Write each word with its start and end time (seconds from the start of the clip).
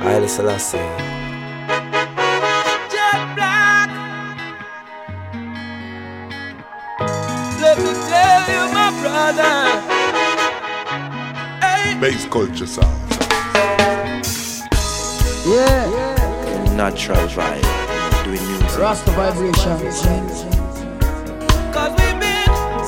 Haile 0.00 0.28
Selassie. 0.28 0.78
Jet 2.90 3.20
black. 3.36 3.90
Let 7.60 7.76
me 7.78 7.92
tell 8.08 8.42
you, 8.54 8.62
my 8.72 8.88
brother. 9.02 9.56
Hey. 11.60 12.00
Bass 12.00 12.24
culture 12.30 12.66
sound. 12.66 12.98
Yeah. 15.46 15.86
Natural 16.74 17.28
vibe. 17.28 18.24
Doing 18.24 18.42
music. 18.48 18.78
Rasta 18.78 19.10
vibrations. 19.10 20.02
Cause 21.74 21.92
we've 22.00 22.20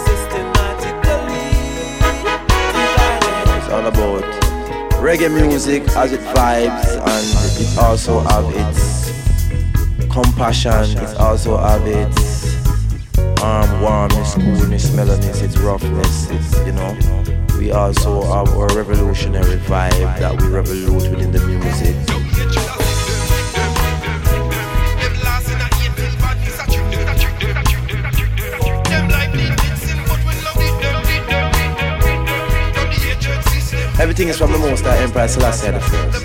systematically. 0.06 1.52
It's 3.58 3.68
all 3.68 3.86
about 3.86 4.41
reggae 5.02 5.28
music 5.28 5.82
has 5.90 6.12
its 6.12 6.22
vibes 6.26 6.94
and 6.94 7.60
it 7.60 7.78
also 7.78 8.20
have 8.20 8.44
its 8.54 9.10
compassion, 10.08 10.96
it 10.96 11.16
also 11.16 11.56
have 11.56 11.84
its 11.84 12.54
um, 13.42 13.80
warmness, 13.80 14.34
coolness, 14.34 14.94
mellowness, 14.94 15.42
its 15.42 15.58
roughness, 15.58 16.30
it's, 16.30 16.56
you 16.64 16.72
know. 16.72 16.96
We 17.58 17.72
also 17.72 18.22
have 18.22 18.56
our 18.56 18.68
revolutionary 18.76 19.56
vibe 19.58 20.18
that 20.20 20.40
we 20.40 20.46
revolute 20.46 21.10
within 21.10 21.32
the 21.32 21.44
music. 21.46 22.01
Everything 34.12 34.28
is 34.28 34.36
from 34.36 34.52
the 34.52 34.58
most 34.58 34.84
that 34.84 35.00
Empire 35.00 35.26
Selassie 35.26 35.70
the 35.70 35.80
first. 35.80 36.20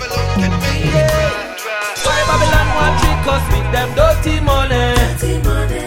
Why 2.04 2.20
Babylon 2.28 2.68
want 2.76 3.00
trick 3.00 3.24
us 3.32 3.40
with 3.48 3.64
them 3.72 3.88
dirty 3.96 4.44
money? 4.44 4.92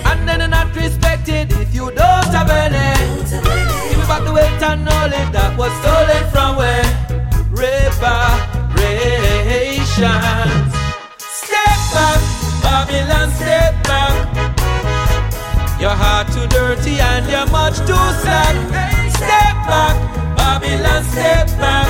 And 0.10 0.26
then 0.28 0.40
they're 0.40 0.48
not 0.48 0.76
respected 0.76 1.54
if 1.62 1.70
you 1.76 1.92
don't 1.94 2.34
have 2.34 2.50
any. 2.50 3.22
Give 3.30 4.02
me 4.02 4.06
back 4.10 4.26
the 4.26 4.34
wealth 4.34 4.64
and 4.66 4.84
knowledge 4.84 5.30
that 5.30 5.54
was 5.62 5.70
stolen 5.86 6.26
from 6.34 6.58
where? 6.58 6.82
Reparations. 7.54 7.94
Step 11.22 11.78
back, 11.94 12.18
Babylon, 12.66 13.30
step 13.38 13.78
back. 13.86 14.26
Your 15.80 15.94
heart 15.94 16.34
too 16.34 16.48
dirty 16.50 16.98
and 16.98 17.30
you're 17.30 17.46
much 17.54 17.78
too 17.86 17.94
slack. 18.26 18.58
Step 19.22 19.54
back, 19.70 19.94
Babylon, 20.36 21.04
step 21.04 21.46
back. 21.62 21.81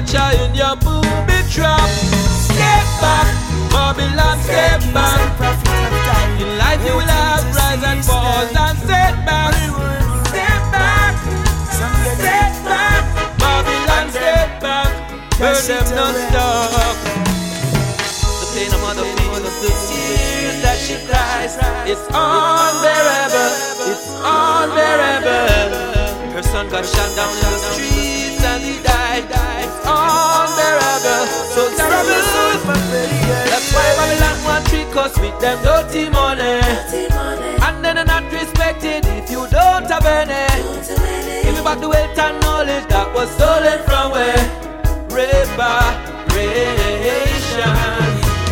Catch 0.00 0.16
her 0.16 0.32
in 0.46 0.54
your 0.54 0.76
booby 0.76 1.44
trap. 1.52 1.84
Step 2.48 2.88
back, 3.04 3.28
Babylon, 3.68 4.40
step 4.40 4.80
back. 4.96 5.20
In 6.40 6.56
life 6.56 6.80
you 6.86 6.94
will 6.96 7.04
have 7.04 7.44
rise 7.54 7.84
and 7.84 8.02
falls 8.02 8.48
and 8.48 8.78
setbacks. 8.88 9.60
Step 10.32 10.72
back, 10.72 11.20
step 12.16 12.64
back, 12.64 13.04
Babylon, 13.36 14.08
step 14.08 14.60
back. 14.62 14.88
Burn 15.36 15.68
them 15.68 15.84
non-stop. 15.92 16.96
The 18.40 18.46
pain 18.56 18.72
of 18.72 18.80
mother 18.80 19.04
feels 19.04 19.42
the 19.60 19.68
tears 19.84 20.64
that 20.64 20.78
she 20.80 20.96
cries. 21.04 21.60
It's 21.84 22.08
unbearable, 22.08 23.52
it's 23.84 24.08
unbearable. 24.16 25.92
Her 26.32 26.42
son 26.42 26.70
got 26.70 26.86
shot 26.86 27.14
down 27.14 27.36
in 27.36 27.52
the 27.52 27.58
streets 27.58 27.89
us 35.00 35.18
with 35.18 35.38
them 35.40 35.56
dirty 35.64 36.10
money. 36.10 36.60
And 37.64 37.82
then 37.84 37.96
they're 37.96 38.04
not 38.04 38.30
respected 38.30 39.06
if 39.06 39.30
you 39.30 39.46
don't 39.48 39.88
have 39.88 40.04
any. 40.04 40.44
Give 41.42 41.54
me 41.56 41.62
back 41.64 41.80
the 41.80 41.88
wealth 41.88 42.18
and 42.18 42.40
knowledge 42.42 42.86
that 42.88 43.08
was 43.14 43.30
stolen 43.32 43.80
from 43.88 44.12
where? 44.12 44.44
Reparations. 45.08 45.80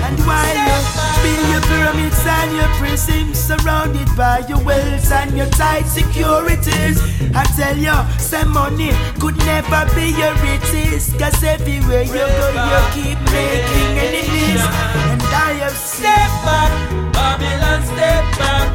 And 0.07 0.19
while 0.25 0.57
you 0.69 0.79
build 1.23 1.47
your 1.53 1.63
pyramids 1.69 2.25
and 2.25 2.51
your 2.57 2.68
prisms 2.79 3.37
surrounded 3.39 4.09
by 4.17 4.39
your 4.49 4.63
wealth 4.63 5.11
and 5.13 5.37
your 5.37 5.51
tight 5.51 5.85
securities, 5.87 6.97
I 7.35 7.43
tell 7.59 7.77
you, 7.77 7.97
some 8.19 8.53
money 8.53 8.93
could 9.19 9.37
never 9.39 9.83
be 9.95 10.15
your 10.15 10.35
riches. 10.47 11.13
Cause 11.19 11.43
everywhere 11.43 12.03
you 12.07 12.13
go, 12.15 12.49
you 12.71 12.81
keep 12.95 13.19
making 13.35 13.93
enemies. 14.07 14.63
And 15.11 15.23
I 15.23 15.59
have 15.67 15.75
Step 15.77 16.07
seen 16.07 16.47
back, 16.47 16.71
Babylon, 17.13 17.83
step 17.83 18.25
back. 18.39 18.69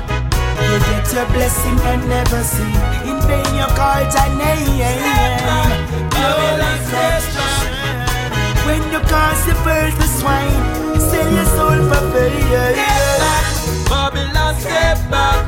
you 0.68 0.78
get 0.92 1.08
your 1.16 1.28
blessing 1.32 1.80
and 1.92 2.04
never 2.08 2.44
see. 2.44 2.76
In 3.08 3.18
vain, 3.24 3.56
your 3.56 3.72
cards 3.80 4.16
are 4.16 4.32
name. 4.36 4.84
Babylon, 6.12 6.78
step 6.92 7.24
back. 7.40 8.66
When 8.68 8.84
you 8.92 9.00
cause 9.08 9.42
the 9.48 9.56
birds 9.64 9.96
the 9.96 10.08
swine, 10.20 11.00
sell 11.00 11.30
your 11.32 11.48
soul 11.56 11.80
for 11.88 12.04
fair. 12.12 13.53
Back, 13.94 14.14
Babylon, 14.14 14.56
step 14.60 14.98
back. 15.10 15.46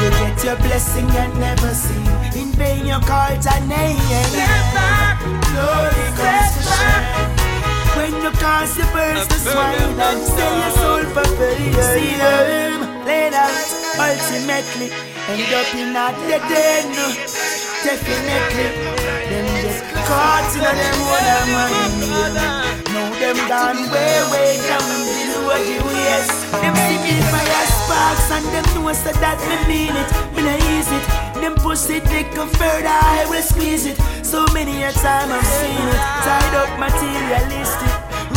You 0.00 0.10
get 0.10 0.44
your 0.44 0.56
blessing 0.56 1.10
and 1.10 1.38
never 1.38 1.74
see. 1.74 2.40
In 2.40 2.52
vain 2.52 2.86
your 2.86 3.00
cards 3.00 3.46
are 3.46 3.60
name. 3.66 3.96
Step 4.32 4.66
back, 4.74 5.20
Glory 5.52 6.06
comes 6.16 6.50
to 6.56 6.62
shine. 6.62 7.06
When 7.96 8.12
you 8.22 8.30
cause 8.40 8.76
the 8.76 8.84
birds 8.92 9.26
to 9.28 9.38
swine 9.38 10.00
and 10.00 10.20
sell 10.22 10.54
your 10.62 10.72
soul 10.80 11.04
for 11.14 11.26
failure. 11.36 11.82
fame. 11.94 13.04
Laid 13.04 13.34
out 13.34 13.76
ultimately 13.98 14.90
end 15.28 15.52
up 15.54 15.74
in 15.74 15.96
a 15.96 16.06
dead 16.28 16.42
end. 16.52 16.94
Definitely, 17.84 18.68
them 19.30 19.46
get 19.62 19.78
caught 20.06 20.50
in 20.56 20.62
a 20.62 20.72
them 20.76 20.98
own 21.08 22.32
money. 22.32 22.65
Them 23.26 23.48
gone 23.48 23.90
way, 23.90 24.22
way 24.30 24.56
down 24.68 24.86
below 25.02 25.50
the 25.58 25.82
waist. 25.82 26.30
Them 26.62 26.74
see 26.86 26.98
me 27.02 27.18
fire 27.26 27.66
sparks 27.74 28.30
and 28.30 28.46
them 28.54 28.62
know 28.70 28.92
so 28.92 29.10
that 29.18 29.42
me 29.50 29.56
mean 29.66 29.98
it. 29.98 30.08
Me 30.30 30.46
nah 30.46 30.54
ease 30.70 30.86
it. 30.94 31.02
Them 31.42 31.56
push 31.58 31.90
it 31.90 32.06
little 32.06 32.46
further, 32.46 32.86
I 32.86 33.26
will 33.28 33.42
squeeze 33.42 33.84
it. 33.84 33.98
So 34.22 34.46
many 34.54 34.84
a 34.84 34.92
time 34.92 35.32
I've 35.34 35.42
seen 35.42 35.74
it. 35.74 36.02
Tied 36.22 36.54
up 36.54 36.70
materialistic, 36.78 37.90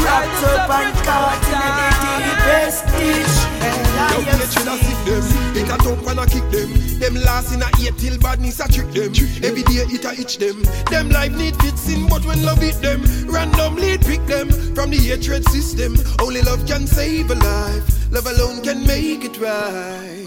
wrapped 0.09 0.44
up 0.44 0.70
and 0.70 0.96
caught 1.06 1.46
in 1.53 1.78
a 1.78 1.90
deepest 2.02 2.81
ditch. 2.97 3.36
And 3.62 3.88
I 3.88 4.09
Now 4.09 4.22
have 4.22 4.42
hatred 4.42 4.68
a 4.68 4.90
them, 5.06 5.25
it 5.56 5.70
a 5.70 5.78
thump 5.84 6.08
and 6.08 6.20
a 6.20 6.25
kick 6.25 6.47
them. 6.50 6.70
Them 7.00 7.16
last 7.16 7.53
in 7.53 7.62
a 7.62 7.70
eight 7.81 7.97
till 7.97 8.18
badness 8.18 8.59
a 8.59 8.68
trick 8.68 8.90
them. 8.94 9.14
Every 9.44 9.64
day 9.64 9.86
it 9.86 10.06
a 10.06 10.12
itch 10.19 10.38
them. 10.38 10.64
Them 10.90 11.09
life 11.09 11.36
need 11.36 11.56
fixing, 11.58 12.08
but 12.08 12.25
when 12.25 12.44
love 12.44 12.62
hit 12.62 12.81
them, 12.81 13.02
randomly 13.28 13.98
pick 13.98 14.25
them 14.25 14.50
from 14.74 14.90
the 14.90 14.98
hatred 14.98 15.48
system. 15.50 15.96
Only 16.19 16.42
love 16.42 16.66
can 16.66 16.88
save 16.88 17.30
a 17.31 17.36
life. 17.36 18.12
Love 18.12 18.25
alone 18.25 18.62
can 18.64 18.86
make 18.88 19.24
it 19.24 19.38
right. 19.40 20.25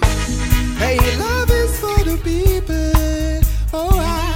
Hey, 0.79 0.99
love 1.19 1.51
is 1.51 1.79
for 1.81 1.99
the 2.05 2.17
people. 2.23 2.93
Oh, 3.75 3.91
I. 3.99 4.33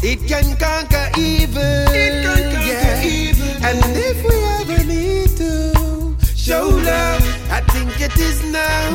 It 0.00 0.20
can 0.28 0.56
conquer 0.56 1.10
evil. 1.18 1.60
It 1.90 2.22
can 2.22 2.52
conquer 2.52 2.66
yeah. 2.66 3.02
evil. 3.02 3.48
And 3.66 3.78
if 3.96 4.22
we 4.22 4.36
ever 4.60 4.68
need 4.68 4.77
to 4.77 4.77
show 6.48 6.68
love, 6.80 7.20
I 7.52 7.60
think 7.76 8.00
it 8.00 8.16
is 8.16 8.40
now. 8.42 8.88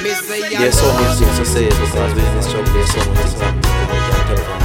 Me 0.00 0.16
say 0.16 0.48
There's 0.48 0.80
so 0.80 0.88
things 0.96 1.36
to 1.36 1.44
say 1.44 1.68
because 1.68 2.14
within 2.16 2.34
this 2.40 2.48
job 2.52 2.64
there's 2.72 2.88
so 2.88 3.04
many 3.04 3.20
things 3.20 3.36
that 3.36 3.52
you 3.52 4.00
can't 4.08 4.24
tell 4.24 4.40
from 4.48 4.64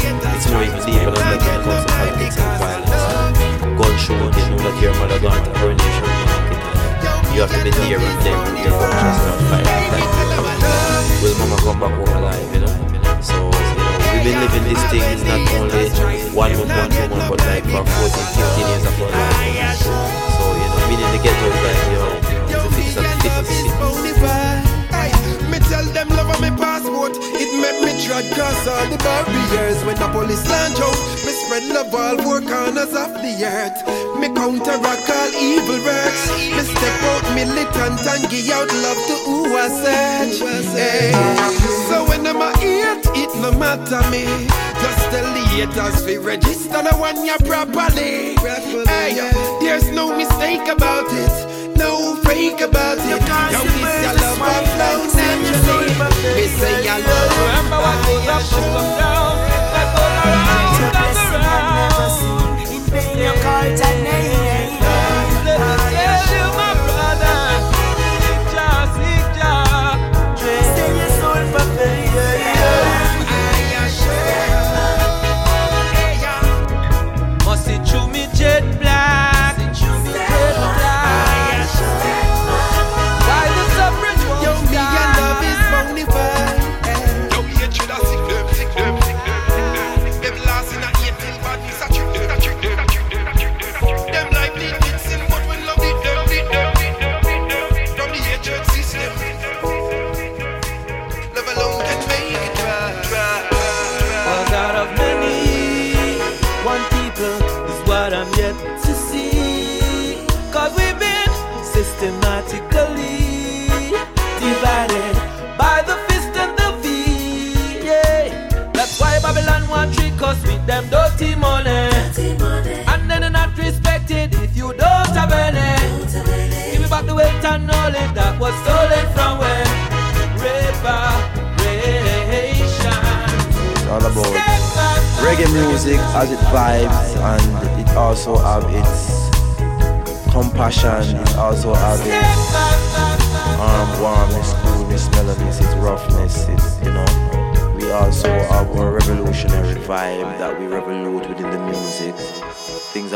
here. 0.00 0.16
It's 0.32 0.48
more 0.48 0.64
even 0.64 0.80
deeper 0.88 1.12
than 1.12 1.20
that 1.28 1.44
when 1.44 1.60
it 1.60 1.64
comes 1.68 1.84
to 1.84 1.92
politics 1.92 2.36
and 2.40 2.56
violence. 2.56 3.44
Gun 3.76 3.94
shooting, 4.00 4.32
you 4.32 4.48
know 4.48 4.64
that 4.64 4.76
your 4.80 4.94
mother 4.96 5.20
gone 5.20 5.44
to 5.44 5.52
coronation 5.60 6.08
market. 6.24 6.64
You 7.36 7.40
have 7.44 7.52
to 7.52 7.60
be 7.60 7.70
there 7.76 8.00
and 8.00 8.20
then 8.24 8.40
your 8.64 8.72
gun 8.72 8.96
just 9.04 9.20
not 9.28 9.44
fire 9.52 9.68
Will 11.20 11.36
mama 11.36 11.56
come 11.60 11.80
back 11.84 11.92
home 12.00 12.16
alive, 12.16 12.48
you 12.54 12.60
know? 12.64 13.20
So, 13.20 13.36
we've 13.44 13.83
been 14.24 14.40
living 14.40 14.64
these 14.64 14.80
things 14.88 15.20
not 15.28 15.36
only 15.52 15.84
one 16.32 16.56
month, 16.56 16.72
one 16.72 16.88
two 16.88 17.08
months, 17.12 17.28
but 17.28 17.40
like 17.44 17.64
for 17.68 17.84
14, 17.84 18.08
15 18.56 18.64
years 18.72 18.84
of 18.88 18.96
our 19.04 19.12
life. 19.12 19.76
So, 19.84 19.92
you 19.92 20.64
know, 20.64 20.96
in 20.96 21.12
the 21.12 21.20
ghetto 21.20 21.44
is 21.44 21.60
like, 21.60 21.84
you 21.92 22.00
know, 22.00 22.16
it's 22.16 22.56
a 22.56 22.72
fix 22.72 22.96
and 22.96 23.04
fitness 23.20 23.52
shit. 23.52 23.76
Me 25.52 25.58
tell 25.68 25.84
them 25.92 26.08
love 26.16 26.32
on 26.32 26.40
my 26.40 26.48
passport. 26.56 27.12
It 27.20 27.52
make 27.60 27.78
me 27.84 27.92
trod 28.00 28.24
cross 28.32 28.66
all 28.66 28.86
the 28.88 28.96
barriers. 29.04 29.84
When 29.84 29.96
the 30.00 30.08
police 30.08 30.48
launch 30.48 30.80
out, 30.80 30.96
me 31.28 31.33
spread 31.44 31.64
love 31.68 31.94
all 31.94 32.16
four 32.22 32.40
corners 32.40 32.94
of 32.94 33.12
the 33.20 33.32
earth. 33.44 33.78
Me 34.18 34.28
counteract 34.28 35.10
all 35.10 35.32
evil 35.36 35.80
works. 35.84 36.24
Me 36.56 36.62
step 36.64 37.02
out 37.12 37.26
militant 37.34 38.00
and 38.06 38.24
give 38.30 38.48
out 38.50 38.70
love 38.84 39.00
to 39.08 39.16
who 39.28 39.38
I 39.56 39.68
search. 39.68 40.40
Hey. 40.72 41.12
So 41.88 42.04
when 42.08 42.26
I'm 42.26 42.40
a 42.40 42.56
hate, 42.58 43.04
it 43.14 43.32
no 43.40 43.52
matter 43.58 44.02
me. 44.10 44.24
Just 44.80 45.10
the 45.10 45.44
haters 45.52 46.04
we 46.04 46.16
register 46.16 46.82
the 46.82 46.94
one 46.96 47.24
you 47.24 47.36
properly. 47.44 48.36
Eh, 48.36 48.84
hey, 48.88 49.14
there's 49.60 49.90
no 49.90 50.16
mistake 50.16 50.68
about 50.68 51.06
it, 51.08 51.76
no 51.76 52.16
fake 52.24 52.60
about 52.60 52.98
it. 52.98 53.22
Yo, 53.52 53.62
this 53.62 53.94
your 54.02 54.14
love 54.14 54.40
of 54.40 54.64
flow 54.74 55.04
naturally. 55.14 56.63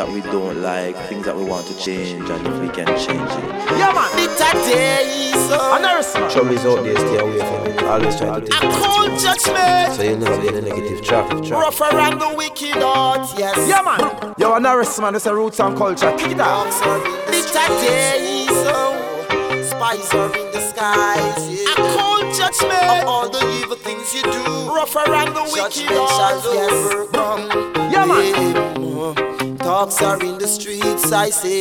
That 0.08 0.14
we 0.14 0.20
don't 0.30 0.62
like, 0.62 0.96
things 1.08 1.24
that 1.26 1.36
we 1.36 1.44
want 1.44 1.66
to 1.66 1.76
change, 1.76 2.28
and 2.28 2.46
if 2.46 2.60
we 2.60 2.68
can 2.68 2.86
change 2.98 3.30
it. 3.30 3.44
Yeah, 3.78 3.92
man. 3.92 4.08
Bitter 4.16 4.52
days. 4.68 5.34
Uh, 5.50 5.76
Another 5.78 6.02
Trouble 6.30 6.52
is 6.52 6.64
out 6.64 6.82
there, 6.82 6.96
stay 6.96 7.18
away 7.18 7.38
from 7.38 7.66
it. 7.66 7.82
Always 7.82 8.16
try 8.16 8.40
to 8.40 8.46
A 8.46 8.48
take 8.48 8.62
it. 8.62 8.82
cold 8.82 9.18
judgment. 9.18 9.94
So 9.94 10.02
you'll 10.02 10.18
never 10.18 10.42
get 10.42 10.54
a 10.54 10.62
negative 10.62 11.02
traffic. 11.02 11.38
traffic. 11.44 11.50
Rough 11.52 11.80
around 11.80 12.18
the 12.20 12.34
wicked 12.36 12.82
heart, 12.82 13.28
yes. 13.38 13.56
Yeah, 13.68 13.82
man. 13.82 14.34
Yo, 14.38 14.54
an 14.54 14.66
arrest 14.66 15.00
man, 15.00 15.14
it's 15.14 15.26
a 15.26 15.34
roots 15.34 15.60
and 15.60 15.76
culture. 15.76 16.12
Kick 16.18 16.32
it 16.32 16.40
out. 16.40 16.64
Dogs 16.64 16.80
are 16.82 16.96
in 16.98 17.12
the 17.12 17.18
Bitter 17.30 17.68
days. 17.84 18.48
Oh, 18.50 19.62
spies 19.62 20.14
are 20.14 20.34
in 20.36 20.52
the 20.52 20.60
skies. 20.60 21.48
Yeah. 21.48 21.72
A 21.72 21.74
cold 21.96 22.34
judgment 22.34 22.84
of 22.84 23.06
all 23.08 23.28
the 23.28 23.44
evil 23.60 23.76
things 23.76 24.14
you 24.14 24.22
do. 24.22 24.74
Rough 24.74 24.94
around 24.96 25.34
the 25.34 25.42
wicked 25.52 25.88
heart, 25.90 26.44
yes. 26.52 27.08
Come. 27.12 27.90
Yeah, 27.92 28.04
man. 28.04 28.76
Yeah. 28.84 29.37
Dogs 29.68 30.00
are 30.00 30.18
in 30.24 30.38
the 30.38 30.48
streets, 30.48 31.12
I 31.12 31.28
say. 31.28 31.60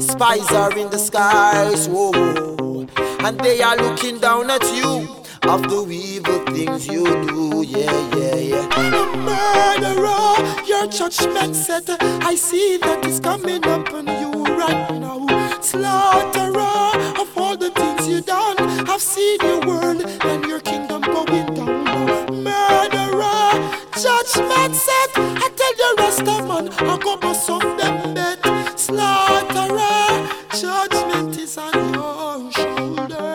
Spies 0.00 0.50
are 0.50 0.76
in 0.76 0.90
the 0.90 0.98
skies, 0.98 1.88
whoa. 1.88 2.88
And 3.20 3.38
they 3.38 3.62
are 3.62 3.76
looking 3.76 4.18
down 4.18 4.50
at 4.50 4.64
you 4.74 5.06
of 5.42 5.62
the 5.62 5.86
evil 5.88 6.44
things 6.46 6.88
you 6.88 7.04
do, 7.28 7.62
yeah, 7.62 7.94
yeah, 8.16 8.34
yeah. 8.34 8.66
Murderer, 9.28 10.66
your 10.66 10.88
judgment 10.88 11.54
set. 11.54 11.84
I 12.24 12.34
see 12.34 12.78
that 12.78 13.06
it's 13.06 13.20
coming 13.20 13.64
up 13.66 13.94
on 13.94 14.08
you 14.08 14.42
right 14.56 14.90
now. 14.98 15.60
Slaughterer 15.60 17.20
of 17.20 17.38
all 17.38 17.56
the 17.56 17.70
things 17.70 18.08
you 18.08 18.20
done. 18.20 18.58
I've 18.90 19.00
seen 19.00 19.38
your 19.42 19.60
world 19.60 20.02
and 20.24 20.44
your 20.44 20.58
kingdom 20.58 21.02
going 21.02 21.54
down. 21.54 22.42
Murderer, 22.42 23.52
judgment 23.94 24.74
set. 24.74 25.10
I 25.16 25.49
tell 25.76 25.96
the 25.96 26.02
rest 26.02 26.20
of 26.20 26.46
man, 26.46 26.68
I 26.68 26.98
go 26.98 27.16
bust 27.16 27.46
some 27.46 27.76
them 27.76 28.14
bet. 28.14 28.38
Slaughterer, 28.78 30.28
judgment 30.58 31.38
is 31.38 31.58
on 31.58 31.74
your 31.94 32.52
shoulder. 32.52 33.34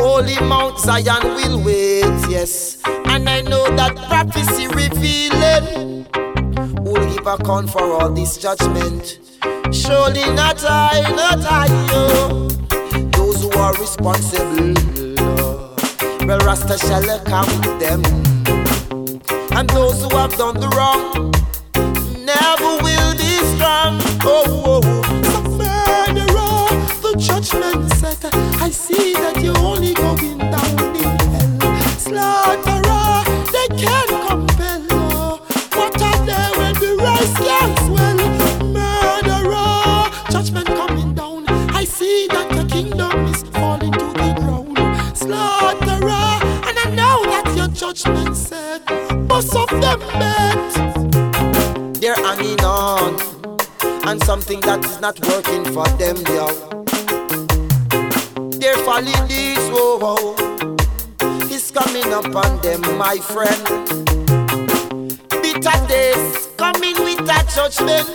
Holy 0.00 0.38
Mount 0.40 0.78
Zion 0.78 1.34
will 1.34 1.64
wait, 1.64 2.28
yes. 2.28 2.78
And 3.06 3.28
I 3.28 3.40
know 3.42 3.64
that 3.76 3.96
prophecy 4.08 4.68
revealing 4.68 6.06
who'll 6.84 7.14
give 7.14 7.26
account 7.26 7.70
for 7.70 7.82
all 7.82 8.10
this 8.10 8.36
judgment. 8.36 9.18
Surely 9.72 10.24
not 10.34 10.62
I, 10.64 11.00
not 11.16 11.40
I, 11.50 11.66
yo. 11.92 12.48
Those 13.10 13.42
who 13.42 13.50
are 13.58 13.74
responsible, 13.74 14.74
well, 16.26 16.38
Rasta 16.40 16.78
shall 16.78 17.08
account 17.08 17.80
them. 17.80 18.31
And 19.56 19.68
those 19.70 20.02
who 20.02 20.08
have 20.16 20.32
done 20.36 20.58
the 20.60 20.68
wrong 20.76 21.30
never 22.24 22.82
will 22.82 23.12
be 23.12 23.38
strong. 23.54 24.00
Oh, 24.24 24.44
oh, 24.48 24.80
oh. 24.84 25.02
Some 25.32 25.58
murderer, 25.58 26.68
the 27.02 27.12
judgment 27.18 27.92
set. 27.94 28.24
I 28.60 28.70
see 28.70 29.14
that 29.14 29.40
you're 29.42 29.58
only 29.58 29.94
going 29.94 30.38
down 30.38 30.96
in 30.96 31.04
hell. 31.32 31.98
Slaughterer, 31.98 32.81
and 54.12 54.22
something 54.24 54.60
that 54.60 54.84
is 54.84 55.00
not 55.00 55.18
working 55.26 55.64
for 55.72 55.88
them, 55.96 56.16
yo. 56.36 56.46
They're 58.60 58.76
falling 58.84 59.26
this 59.26 59.58
whoa, 59.72 59.96
whoa. 59.96 60.34
It's 61.48 61.70
coming 61.70 62.12
up 62.12 62.28
on 62.36 62.60
them, 62.60 62.82
my 62.98 63.16
friend. 63.16 63.62
Bitter 65.40 65.78
days 65.88 66.46
coming 66.58 66.96
with 67.00 67.24
a 67.24 67.40
judgment, 67.56 68.06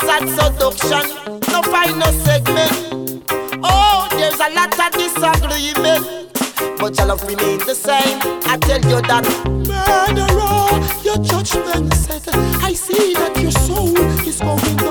sad 0.00 0.24
seduction, 0.36 1.04
no 1.52 1.60
final 1.68 2.12
segment. 2.24 3.22
Oh, 3.62 4.08
there's 4.12 4.40
a 4.40 4.48
lot 4.56 4.72
of 4.72 4.92
disagreement. 4.96 6.32
But 6.80 6.96
your 6.96 7.08
love 7.08 7.22
remain 7.28 7.58
the 7.58 7.74
same. 7.74 8.18
I 8.48 8.56
tell 8.56 8.80
you 8.88 9.02
that 9.02 9.24
murderer, 9.68 10.80
your 11.04 11.18
judgment 11.22 11.92
said. 11.92 12.22
I 12.64 12.72
see 12.72 13.12
that 13.14 13.38
your 13.38 13.52
soul 13.52 13.94
is 14.26 14.40
going. 14.40 14.81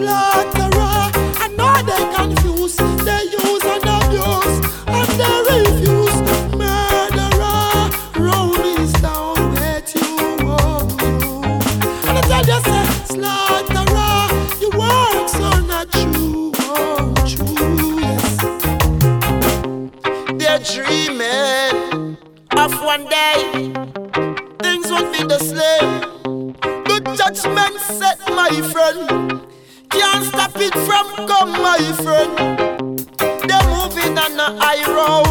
Slaughterer, 0.00 1.12
I 1.44 1.46
know 1.58 1.76
they 1.84 2.04
confuse, 2.16 2.76
they 2.76 3.22
use 3.24 3.64
and 3.74 3.84
abuse, 3.84 4.56
and 4.88 5.10
they 5.20 5.36
refuse. 5.50 6.16
Murderer, 6.56 7.90
roll 8.16 8.56
is 8.80 8.92
down 8.94 9.36
with 9.52 9.94
you. 9.94 10.16
Oh, 10.40 10.88
you. 11.02 11.44
And 12.08 12.16
I 12.16 12.20
tell 12.30 12.44
you, 12.48 12.60
say, 12.64 12.86
slaughterer, 13.12 14.16
your 14.62 14.72
works 14.80 15.34
are 15.36 15.60
not 15.68 15.86
true. 15.92 16.52
Oh, 16.60 17.12
true, 17.28 18.00
yes. 18.00 18.26
They're 20.40 20.62
dreaming 20.64 22.16
of 22.56 22.72
one 22.82 23.04
day 23.04 23.38
things 24.62 24.90
won't 24.90 25.12
be 25.12 25.22
the 25.24 25.38
same. 25.40 26.54
The 26.88 26.98
judgment 27.18 27.78
set, 27.80 28.18
my 28.30 28.50
friend. 28.72 29.19
It 30.62 30.74
from 30.84 31.26
come, 31.26 31.52
my 31.52 31.80
friend. 32.04 32.36
They're 33.48 33.68
moving 33.72 34.18
on 34.18 34.38
a 34.38 34.60
high 34.60 34.84
roll, 34.92 35.29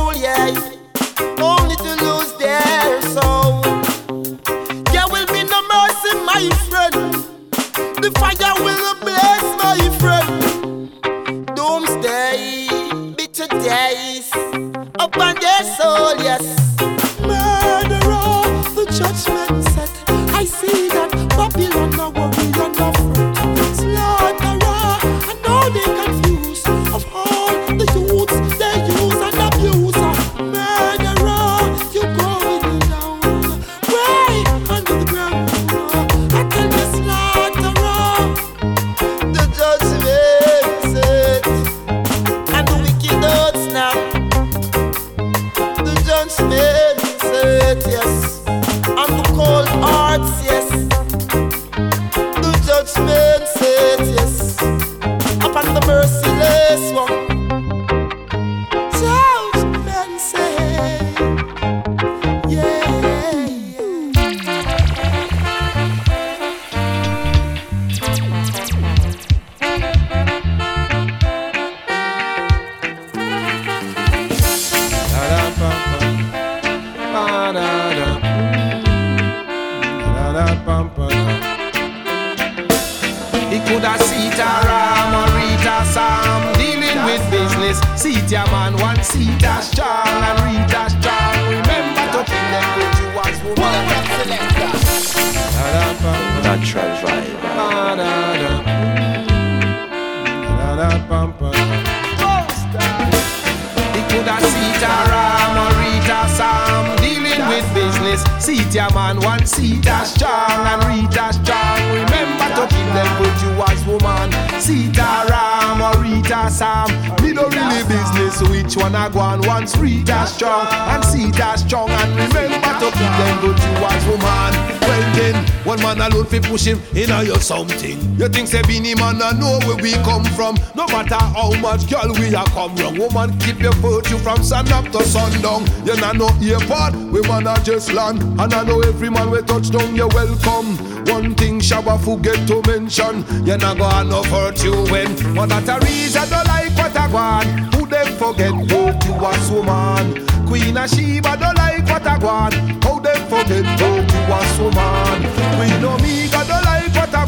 push 126.50 126.66
him 126.66 126.82
in 126.96 127.12
a 127.12 127.24
you 127.24 127.36
something. 127.36 127.98
You 128.18 128.28
think 128.28 128.48
say 128.48 128.62
Beenie 128.64 128.96
Man 128.96 129.22
a 129.22 129.34
know 129.34 129.60
where 129.66 129.78
we 129.78 129.94
come 130.04 130.26
from? 130.36 130.58
No 130.76 130.88
matter 130.88 131.16
how 131.16 131.54
much 131.62 131.90
girl 131.90 132.12
we 132.14 132.34
a 132.34 132.44
come 132.56 132.76
wrong, 132.78 132.98
woman 132.98 133.38
keep 133.40 133.60
your 133.60 133.74
virtue 133.74 134.18
from 134.18 134.44
sun 134.44 134.68
up 134.72 134.86
to 134.92 135.04
sundown. 135.04 135.66
You 135.86 135.96
nah 135.98 136.12
know 136.14 136.30
airport, 136.42 136.96
we 136.96 137.22
man 137.22 137.48
a 137.48 137.56
just 137.64 137.94
land, 137.94 138.22
and 138.22 138.54
I 138.54 138.64
know 138.64 138.82
every 138.82 139.10
man 139.10 139.30
we 139.30 139.42
touch 139.44 139.70
down 139.70 139.96
you 139.96 140.08
welcome. 140.08 140.78
One 141.06 141.36
thing 141.36 141.60
Shabba 141.60 142.04
forget 142.04 142.48
to 142.48 142.62
mention, 142.70 143.24
you 143.46 143.58
not 143.58 143.78
gonna 143.78 144.24
hurt 144.28 144.64
you 144.64 144.76
when 144.92 145.10
Mother 145.34 145.62
Teresa 145.62 146.28
don't 146.30 146.48
like 146.48 146.76
what 146.76 146.96
I 146.98 147.08
want. 147.08 147.79
Forget 148.20 148.52
hurt 148.70 149.06
you 149.06 149.14
as 149.32 149.50
woman? 149.50 150.28
Queen 150.46 150.76
of 150.76 150.90
Sheba 150.90 151.38
don't 151.38 151.56
like 151.56 151.88
what 151.88 152.06
I 152.06 152.18
want. 152.18 152.54
How 152.84 153.00
them 153.00 153.16
forget 153.32 153.64
hurt 153.80 154.12
you 154.12 154.34
as 154.36 154.60
woman? 154.60 155.24
Queen 155.56 155.86
Omega 155.86 156.49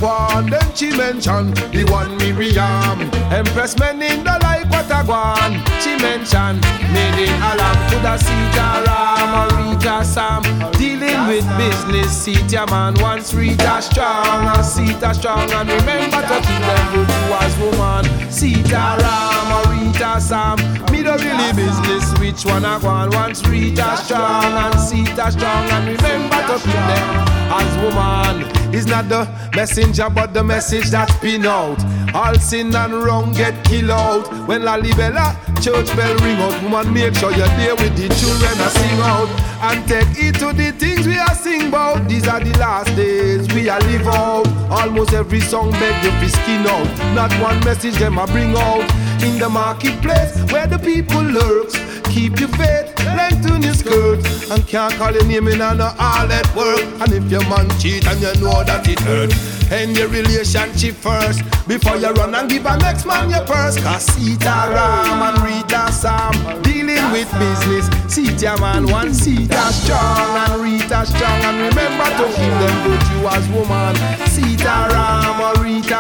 want. 0.01 0.49
Then 0.49 0.75
she 0.75 0.89
mention 0.97 1.53
the 1.71 1.85
one 1.89 2.17
Miriam. 2.17 2.99
Empress 3.31 3.75
Menen 3.75 4.23
don't 4.23 4.41
like 4.41 4.69
what 4.69 4.89
a 4.89 5.05
want. 5.05 5.61
She 5.81 5.95
mention 6.01 6.59
made 6.91 7.29
in 7.29 7.35
Alam 7.37 7.77
to 7.89 7.97
the 8.01 8.15
Sitaram 8.17 9.29
or 9.37 9.49
Rita 9.55 10.03
Sam. 10.03 10.43
Dealing 10.73 11.27
with 11.27 11.45
business, 11.57 12.11
Sita 12.11 12.65
man 12.69 12.95
once 12.99 13.33
Rita 13.33 13.81
strong 13.81 14.47
and 14.47 14.65
Sita 14.65 15.13
strong 15.13 15.49
and 15.51 15.69
remember 15.69 16.21
to 16.21 16.37
keep 16.41 16.61
them 16.65 16.85
good 16.93 17.09
as 17.39 17.53
woman. 17.61 18.05
Sitaram 18.33 19.47
or 19.55 19.65
Rita 19.71 20.19
Sam. 20.19 20.57
Me 20.91 21.03
don't 21.03 21.21
really 21.23 21.53
business 21.53 22.17
which 22.19 22.43
one 22.45 22.65
I 22.65 22.77
want 22.77 23.13
once 23.13 23.45
Rita 23.47 23.97
strong 23.97 24.45
and 24.45 24.79
Sita 24.79 25.31
strong 25.31 25.69
and 25.69 25.87
remember 25.95 26.41
to 26.47 26.57
keep 26.59 26.81
them 26.89 27.07
as 27.53 27.77
woman. 27.83 28.60
It's 28.73 28.85
not 28.85 29.09
the 29.09 29.27
messenger 29.55 30.09
but 30.09 30.33
the 30.33 30.43
message 30.43 30.89
that's 30.89 31.17
been 31.19 31.45
out. 31.45 31.83
All 32.13 32.35
sin 32.35 32.75
and 32.75 32.93
wrong 32.93 33.33
get 33.33 33.63
killed 33.65 33.91
out. 33.91 34.47
When 34.47 34.63
La 34.63 34.75
Libella 34.75 35.37
church 35.61 35.95
bell 35.95 36.15
ring 36.17 36.39
out, 36.39 36.63
woman 36.63 36.93
make 36.93 37.15
sure 37.15 37.31
you're 37.31 37.47
there 37.59 37.75
with 37.75 37.95
the 37.95 38.07
children 38.15 38.55
and 38.59 38.71
sing 38.71 38.99
out. 39.01 39.29
And 39.61 39.87
take 39.87 40.07
it 40.17 40.35
to 40.39 40.53
the 40.53 40.71
things 40.71 41.05
we 41.05 41.17
are 41.17 41.35
sing 41.35 41.67
about. 41.67 42.07
These 42.09 42.27
are 42.27 42.39
the 42.39 42.57
last 42.57 42.95
days 42.95 43.47
we 43.53 43.69
are 43.69 43.79
live 43.79 44.07
out. 44.07 44.47
Almost 44.71 45.13
every 45.13 45.41
song 45.41 45.71
beg 45.71 46.03
you 46.03 46.11
to 46.11 46.29
skin 46.29 46.65
out. 46.65 47.15
Not 47.15 47.31
one 47.41 47.59
message 47.63 47.95
them 47.95 48.17
a 48.17 48.25
bring 48.27 48.55
out. 48.57 48.89
In 49.21 49.37
the 49.37 49.49
marketplace 49.49 50.35
where 50.51 50.65
the 50.65 50.79
people 50.79 51.21
lurks. 51.21 51.90
Keep 52.05 52.39
your 52.39 52.49
faith, 52.49 52.93
lengthen 53.05 53.61
your 53.61 53.73
skirt 53.73 54.19
And 54.51 54.67
can't 54.67 54.93
call 54.95 55.11
your 55.11 55.25
name 55.25 55.47
in 55.47 55.61
on 55.61 55.81
all 55.81 56.31
at 56.31 56.55
work. 56.55 56.83
And 57.01 57.11
if 57.13 57.31
your 57.31 57.47
man 57.49 57.69
cheat 57.79 58.05
and 58.07 58.19
you 58.19 58.33
know 58.41 58.63
that 58.63 58.87
it 58.87 58.99
hurt 58.99 59.31
End 59.71 59.95
your 59.95 60.09
relationship 60.09 60.95
first. 60.95 61.43
Before 61.65 61.95
you 61.95 62.11
run 62.11 62.35
and 62.35 62.49
give 62.49 62.65
a 62.65 62.75
next 62.77 63.05
man 63.05 63.29
your 63.29 63.45
purse. 63.45 63.81
Cause 63.81 64.03
Sita 64.03 64.67
Ram 64.67 65.21
and 65.23 65.41
Rita 65.43 65.91
Sam 65.93 66.33
Dealing 66.61 67.11
with 67.13 67.31
business. 67.39 67.87
Sita 68.13 68.59
man 68.59 68.85
one 68.91 69.13
Sita 69.13 69.71
strong 69.71 70.35
and 70.43 70.61
Rita 70.61 71.05
strong. 71.05 71.39
And 71.47 71.57
remember 71.69 72.03
to 72.03 72.25
keep 72.35 72.53
them 72.59 72.75
you 72.91 73.27
as 73.29 73.47
woman. 73.49 73.95
Sita 74.27 74.89
Ram 74.91 75.40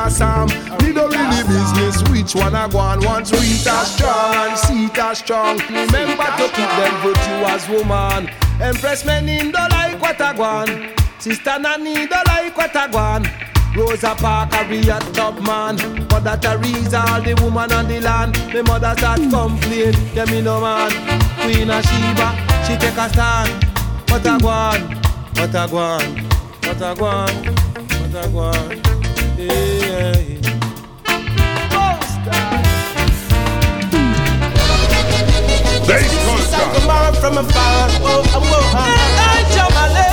Rita 0.01 0.15
Sam. 0.15 0.47
Me 0.81 0.93
don't 0.93 1.11
really 1.11 1.43
business 1.43 2.01
which 2.09 2.33
one 2.33 2.55
I 2.55 2.67
go 2.67 2.79
on 2.79 3.03
once 3.05 3.31
Rita 3.31 3.85
strong 3.85 4.33
and 4.35 4.57
Sita 4.57 5.15
strong. 5.15 5.59
Remember 5.69 6.25
to 6.25 6.47
keep 6.55 6.69
them 6.79 6.95
virtue 7.03 7.45
as 7.45 7.69
woman. 7.69 8.29
Empress 8.59 9.03
Menen 9.03 9.51
don't 9.51 9.71
like 9.71 10.01
what 10.01 10.19
I 10.21 10.33
want 10.33 10.69
Sister 11.19 11.57
Nani 11.59 12.07
don't 12.07 12.27
like 12.27 12.55
what 12.55 12.75
I 12.75 12.87
want 12.87 13.27
Rosa 13.75 14.15
Parker 14.15 14.67
be 14.69 14.79
a 14.89 14.99
top 15.13 15.39
man. 15.41 15.75
Mother 16.09 16.37
Teresa 16.41 17.03
all 17.07 17.21
the 17.21 17.33
woman 17.41 17.71
on 17.71 17.87
the 17.87 17.99
land. 18.01 18.37
Me 18.53 18.61
mother 18.63 18.93
start 18.97 19.19
complain 19.19 19.93
Get 20.13 20.29
me 20.31 20.41
no 20.41 20.61
man. 20.61 20.91
Queen 21.41 21.69
of 21.69 21.83
Sheba 21.85 22.27
She 22.65 22.75
take 22.77 22.97
a 22.97 23.07
stand. 23.09 23.65
What 24.09 24.25
I 24.25 24.37
want 24.37 25.07
What 25.37 25.55
I 25.55 25.65
want 25.67 26.21
What 26.65 26.81
I 26.81 26.93
want 26.93 27.59
What 27.99 28.15
I 28.15 28.27
want 28.27 28.87
Yeah, 29.37 29.80
yeah. 30.01 30.51
Tomorrow 36.73 37.13
from 37.13 37.37
afar. 37.37 37.89
Oh, 38.01 38.23
oh, 38.25 38.41
oh, 38.43 38.71
oh. 38.75 40.10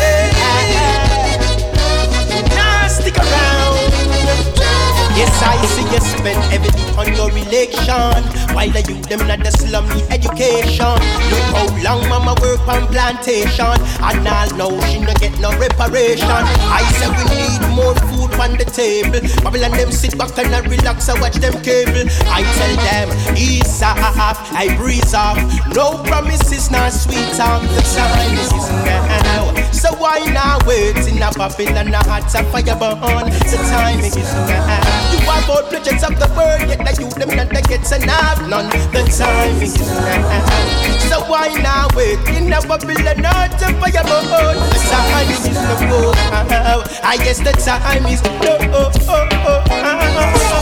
Yes, 5.18 5.42
I 5.42 5.58
see 5.66 5.82
you 5.82 5.98
spend 5.98 6.38
everything 6.54 6.86
on 6.94 7.10
your 7.18 7.30
election 7.34 8.22
While 8.54 8.70
the 8.70 8.86
youth 8.86 9.08
them 9.08 9.26
not 9.26 9.42
the 9.42 9.50
slum 9.50 9.88
need 9.90 10.06
education 10.14 10.94
Look 10.94 11.46
how 11.58 11.66
long 11.82 12.08
mama 12.08 12.38
work 12.40 12.62
on 12.68 12.86
plantation 12.86 13.74
And 13.98 14.28
all 14.28 14.50
know 14.54 14.80
she 14.86 15.00
no 15.00 15.12
get 15.18 15.34
no 15.40 15.50
reparation 15.58 16.42
I 16.70 16.86
say 17.02 17.10
we 17.10 17.24
need 17.34 17.74
more 17.74 17.94
food 18.06 18.18
on 18.40 18.56
the 18.56 18.64
table. 18.64 19.20
Babylon 19.42 19.72
them 19.72 19.90
sit 19.92 20.16
back 20.16 20.36
and 20.38 20.54
I 20.54 20.60
relax, 20.60 21.08
I 21.08 21.20
watch 21.20 21.36
them 21.36 21.54
cable. 21.62 22.08
I 22.26 22.42
tell 22.56 22.74
them, 22.86 23.36
ease 23.36 23.82
off, 23.82 24.38
I 24.52 24.74
breeze 24.76 25.14
off. 25.14 25.38
No 25.74 26.02
promises, 26.04 26.70
not 26.70 26.92
sweet 26.92 27.28
talk. 27.34 27.62
The 27.62 27.82
time 27.94 28.38
is 28.38 28.52
now. 28.86 29.72
So 29.72 29.94
why 29.96 30.20
not 30.32 30.66
wait 30.66 30.96
in 31.08 31.22
a 31.22 31.30
Babylon, 31.32 31.94
a 31.94 31.98
hot 31.98 32.30
fire 32.30 32.78
burn? 32.78 33.30
The 33.30 33.58
time 33.70 34.00
is 34.00 34.16
now. 34.16 35.07
You 35.12 35.18
are 35.28 35.42
both 35.46 35.70
pledges 35.70 36.02
of 36.04 36.18
the 36.18 36.28
world, 36.36 36.68
yet 36.68 36.80
the 36.84 36.92
youth 37.02 37.14
them 37.14 37.36
not 37.36 37.50
get 37.68 37.84
enough 37.92 38.40
none. 38.48 38.68
The 38.92 39.02
time 39.16 39.62
is 39.62 39.76
now. 39.78 41.08
So 41.08 41.20
why 41.30 41.48
not 41.62 41.94
wait 41.94 42.18
in 42.36 42.52
a 42.52 42.60
Babylon, 42.60 43.24
hot 43.24 43.60
fire 43.60 44.04
burn? 44.04 44.56
The 44.70 44.78
time 44.90 45.30
is 45.30 45.48
now. 45.48 46.12
Ah, 46.32 46.46
ah, 46.50 46.84
ah. 46.84 47.00
I 47.02 47.16
guess 47.16 47.38
the 47.38 47.52
time 47.52 48.06
is 48.06 48.22
now. 48.22 48.90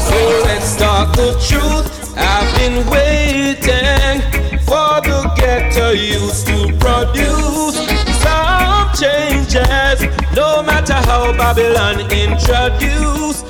So 0.06 0.18
let's 0.44 0.76
talk 0.76 1.14
the 1.16 1.34
truth. 1.48 2.14
I've 2.16 2.50
been 2.58 2.86
waiting 2.88 4.22
for 4.62 5.00
the 5.02 5.30
ghetto 5.36 5.90
youth 5.90 6.44
to 6.46 6.72
produce 6.78 7.76
some 8.22 8.88
changes. 8.94 10.00
No 10.34 10.62
matter 10.62 10.94
how 10.94 11.32
Babylon 11.36 12.00
introduce 12.10 13.42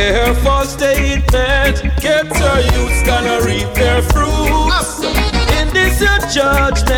their 0.00 0.34
false 0.36 0.72
statement, 0.72 1.76
ghetto 2.00 2.52
youth's 2.72 3.02
gonna 3.04 3.38
reap 3.44 3.68
their 3.74 4.00
fruits 4.00 5.02
in 5.60 5.68
this 5.74 6.00
judgment. 6.32 6.88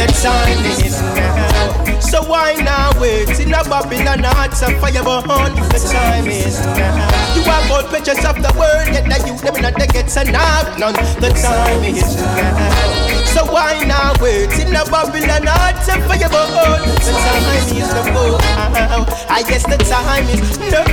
The 0.00 0.08
time 0.24 0.64
is 0.64 1.02
now. 1.02 2.00
So 2.00 2.22
why 2.22 2.54
now 2.54 2.98
wait 2.98 3.38
in 3.38 3.52
a 3.52 3.62
Babylon 3.64 4.24
hearts 4.24 4.62
and 4.62 4.80
fire 4.80 5.04
burn? 5.04 5.54
The 5.74 5.80
time 5.92 6.26
is 6.26 6.58
now. 6.64 7.34
You 7.36 7.42
are 7.52 7.68
both 7.68 7.92
pictures 7.92 8.24
of 8.24 8.36
the 8.40 8.52
world, 8.58 8.88
yet 8.88 9.04
the 9.04 9.18
youth 9.28 9.42
them 9.42 9.60
not 9.60 9.74
they 9.78 9.86
get 9.86 10.16
enough 10.16 10.78
none. 10.78 10.94
The 11.20 11.30
time 11.36 11.84
is 11.84 12.16
now. 12.16 13.13
So 13.34 13.44
why 13.50 13.82
not 13.84 14.20
wait 14.20 14.52
in 14.60 14.76
a 14.76 14.84
Babylon 14.86 15.42
hearts 15.44 15.88
and 15.88 16.02
fire 16.04 16.28
burn? 16.30 16.86
The 17.02 17.12
time 17.18 17.46
is 17.58 17.90
now. 17.90 19.06
I 19.28 19.42
guess 19.42 19.64
the 19.66 19.76
time 19.76 20.28
is 20.30 20.58
now. 20.60 20.84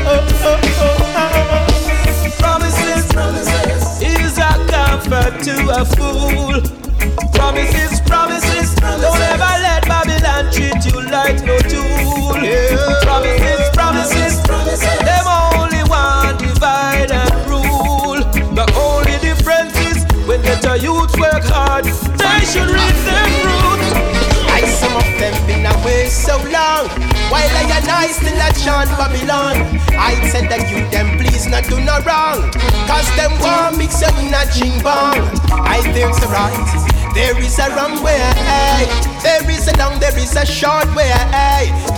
Promises, 2.41 3.05
promises 3.13 4.01
is 4.01 4.37
a 4.39 4.57
comfort 4.73 5.43
to 5.45 5.53
a 5.69 5.85
fool. 5.85 6.57
Promises, 7.37 8.01
promises, 8.01 8.73
don't 8.75 9.21
ever 9.21 9.53
let 9.61 9.85
Babylon 9.85 10.51
treat 10.51 10.81
you 10.89 10.99
like 11.11 11.45
no 11.45 11.59
tool. 11.59 12.41
Promises, 13.05 13.69
promises, 13.69 14.41
them 15.05 15.27
only 15.53 15.83
want 15.85 16.39
divide 16.39 17.11
and 17.11 17.33
rule. 17.47 18.17
The 18.57 18.65
only 18.75 19.17
difference 19.21 19.77
is 19.77 20.03
when 20.27 20.41
let 20.41 20.61
the 20.63 20.79
youth 20.79 21.13
work 21.19 21.43
hard, 21.43 21.85
they 22.31 22.45
should 22.45 22.69
reap 22.69 22.97
their 23.07 23.27
fruit. 23.43 23.81
I 24.51 24.61
some 24.67 24.95
of 24.95 25.07
them 25.19 25.35
been 25.47 25.65
away 25.65 26.07
so 26.07 26.37
long 26.37 26.87
While 27.31 27.55
I 27.55 27.65
and 27.79 27.87
I 27.87 28.07
still 28.07 28.35
a 28.35 28.51
chant 28.53 28.91
Babylon 28.99 29.57
I 29.95 30.13
said 30.29 30.51
that 30.51 30.69
you 30.69 30.85
them 30.91 31.17
please 31.17 31.47
not 31.47 31.63
do 31.65 31.79
no 31.79 31.97
wrong 32.03 32.51
Cause 32.85 33.09
them 33.15 33.31
want 33.39 33.77
mix 33.77 34.03
up 34.03 34.13
in 34.19 34.33
a 34.33 34.43
ching 34.51 34.75
bong 34.83 35.17
I 35.65 35.81
there's 35.93 36.19
a 36.21 36.27
right 36.27 36.91
there 37.13 37.37
is 37.43 37.59
a 37.59 37.67
wrong 37.75 38.01
way, 38.01 38.15
there 39.21 39.43
is 39.49 39.67
a 39.67 39.75
long, 39.77 39.99
there 39.99 40.17
is 40.17 40.33
a 40.37 40.45
short 40.45 40.87
way. 40.95 41.11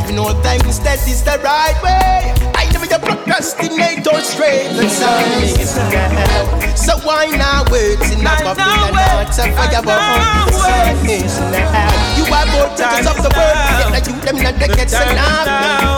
Give 0.08 0.16
no 0.16 0.34
thanks, 0.42 0.80
that 0.80 1.06
is 1.08 1.22
the 1.22 1.38
right 1.38 1.78
way. 1.86 2.34
I 2.58 2.62
never 2.90 3.06
you 3.06 3.16
procrastinate 3.16 4.08
or 4.08 4.20
stray. 4.22 4.68
The 4.74 4.84
time 4.84 5.44
is 5.44 5.75
now. 5.75 6.75
So 6.75 6.98
why 7.06 7.28
not 7.28 7.72
wait 7.72 8.00
in 8.12 8.20
a 8.20 8.24
Babylon 8.24 8.94
not 8.94 9.40
a 9.40 9.52
fire 9.54 9.82
burn? 9.84 10.00
The 10.48 10.60
time 10.60 11.06
is 11.08 11.40
now. 11.40 12.18
You 12.18 12.25
are 12.34 12.46
both 12.52 12.78
touches 12.78 13.08
of 13.08 13.18
the 13.24 13.32
world, 13.32 13.58
yet 13.80 14.08
you 14.08 14.16
them 14.22 14.38
not 14.44 14.60
gets 14.60 14.94
enough. 14.94 15.48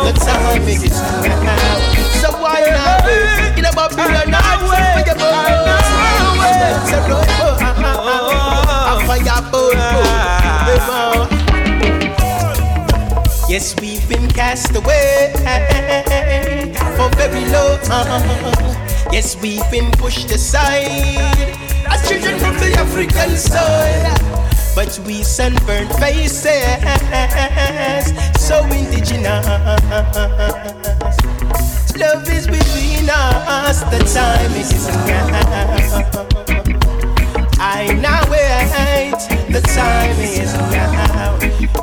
The 0.05 0.13
time 0.19 0.67
is 0.67 0.91
now. 0.91 1.79
So 2.21 2.31
why 2.41 2.61
not 2.69 3.05
wait 3.05 3.57
in 3.57 3.65
a 3.65 3.71
Babylon 3.71 4.29
not 4.29 4.43
a 4.43 4.67
fire 4.69 5.15
burn? 5.15 5.45
It's 6.45 6.91
a 6.91 6.99
road, 7.09 7.29
a 7.57 9.05
fire. 9.05 9.25
Yes, 13.47 13.73
been 13.75 13.94
cast 14.35 14.75
away 14.75 15.31
for 16.97 17.09
very 17.15 17.45
long. 17.55 17.79
Yes, 19.11 19.37
we've 19.41 19.69
been 19.71 19.89
pushed 19.91 20.29
aside 20.29 20.83
as 21.87 22.07
children 22.07 22.37
from 22.39 22.55
the 22.57 22.73
African 22.77 23.37
soil. 23.37 24.35
But 24.75 24.99
we 25.07 25.23
sunburned 25.23 25.89
faces, 25.95 26.43
so 28.37 28.61
indigenous. 28.65 29.45
Love 31.97 32.29
is 32.29 32.45
between 32.45 33.09
us, 33.09 33.79
the 33.83 33.99
time 34.13 34.51
is 34.51 34.87
now. 35.07 36.44
I 37.67 37.87
now 37.95 38.21
wait, 38.29 39.17
the 39.51 39.59
time 39.59 40.19
is 40.19 40.53
now. 40.53 41.33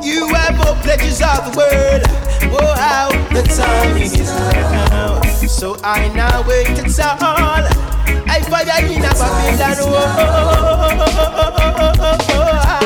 You 0.00 0.32
have 0.32 0.60
all 0.60 0.76
pledges 0.76 1.20
of 1.20 1.50
the 1.50 1.58
world, 1.58 2.02
oh 2.54 2.74
how 2.78 3.10
the 3.34 3.42
time 3.42 3.96
is 3.96 4.16
now. 4.16 5.20
So 5.48 5.76
I 5.82 6.06
now 6.14 6.46
wait, 6.46 6.78
it's 6.78 7.00
all. 7.00 7.18
I 7.18 8.40
fire 8.48 8.86
in 8.86 9.02
a 9.02 9.10
Babylon, 9.10 9.76
oh, 9.80 9.90
well, 12.28 12.81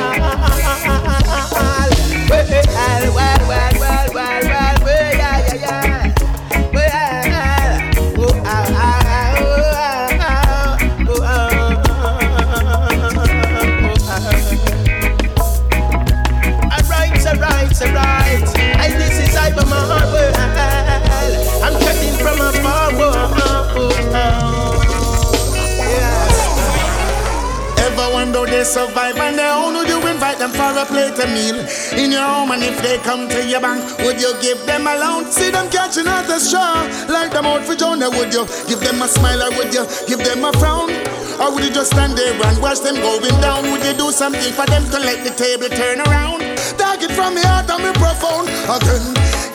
survive 28.76 29.16
and 29.16 29.38
they 29.38 29.48
own 29.48 29.72
Would 29.72 29.88
you 29.88 30.00
invite 30.06 30.38
them 30.38 30.52
for 30.52 30.68
a 30.76 30.84
plate 30.84 31.16
of 31.16 31.30
meal 31.32 31.56
In 31.96 32.12
your 32.12 32.20
home 32.20 32.52
and 32.52 32.62
if 32.62 32.76
they 32.84 32.98
come 33.00 33.24
to 33.32 33.40
your 33.48 33.60
bank 33.60 33.80
Would 34.04 34.20
you 34.20 34.36
give 34.44 34.60
them 34.66 34.86
a 34.86 34.94
loan? 35.00 35.32
See 35.32 35.50
them 35.50 35.70
catching 35.70 36.06
at 36.06 36.28
the 36.28 36.38
straw 36.38 36.84
Like 37.08 37.32
them 37.32 37.46
out 37.46 37.64
for 37.64 37.74
Jonah 37.74 38.10
Would 38.10 38.34
you 38.36 38.44
give 38.68 38.80
them 38.80 39.00
a 39.00 39.08
smile 39.08 39.40
or 39.48 39.50
would 39.56 39.72
you 39.72 39.84
give 40.06 40.20
them 40.20 40.44
a 40.44 40.52
frown? 40.60 40.92
Or 41.40 41.52
would 41.52 41.64
you 41.64 41.72
just 41.72 41.92
stand 41.92 42.16
there 42.16 42.32
and 42.32 42.60
watch 42.60 42.80
them 42.80 42.96
going 42.96 43.40
down? 43.40 43.64
Would 43.72 43.84
you 43.84 43.96
do 43.96 44.10
something 44.12 44.52
for 44.52 44.66
them 44.66 44.84
to 44.92 44.98
let 45.00 45.24
the 45.24 45.32
table 45.32 45.68
turn 45.68 46.00
around? 46.00 46.40
Take 46.76 47.08
it 47.08 47.12
from 47.12 47.34
me 47.34 47.42
heart 47.44 47.70
and 47.72 47.80
me 47.80 47.92
profound 47.96 48.48
Again, 48.68 49.04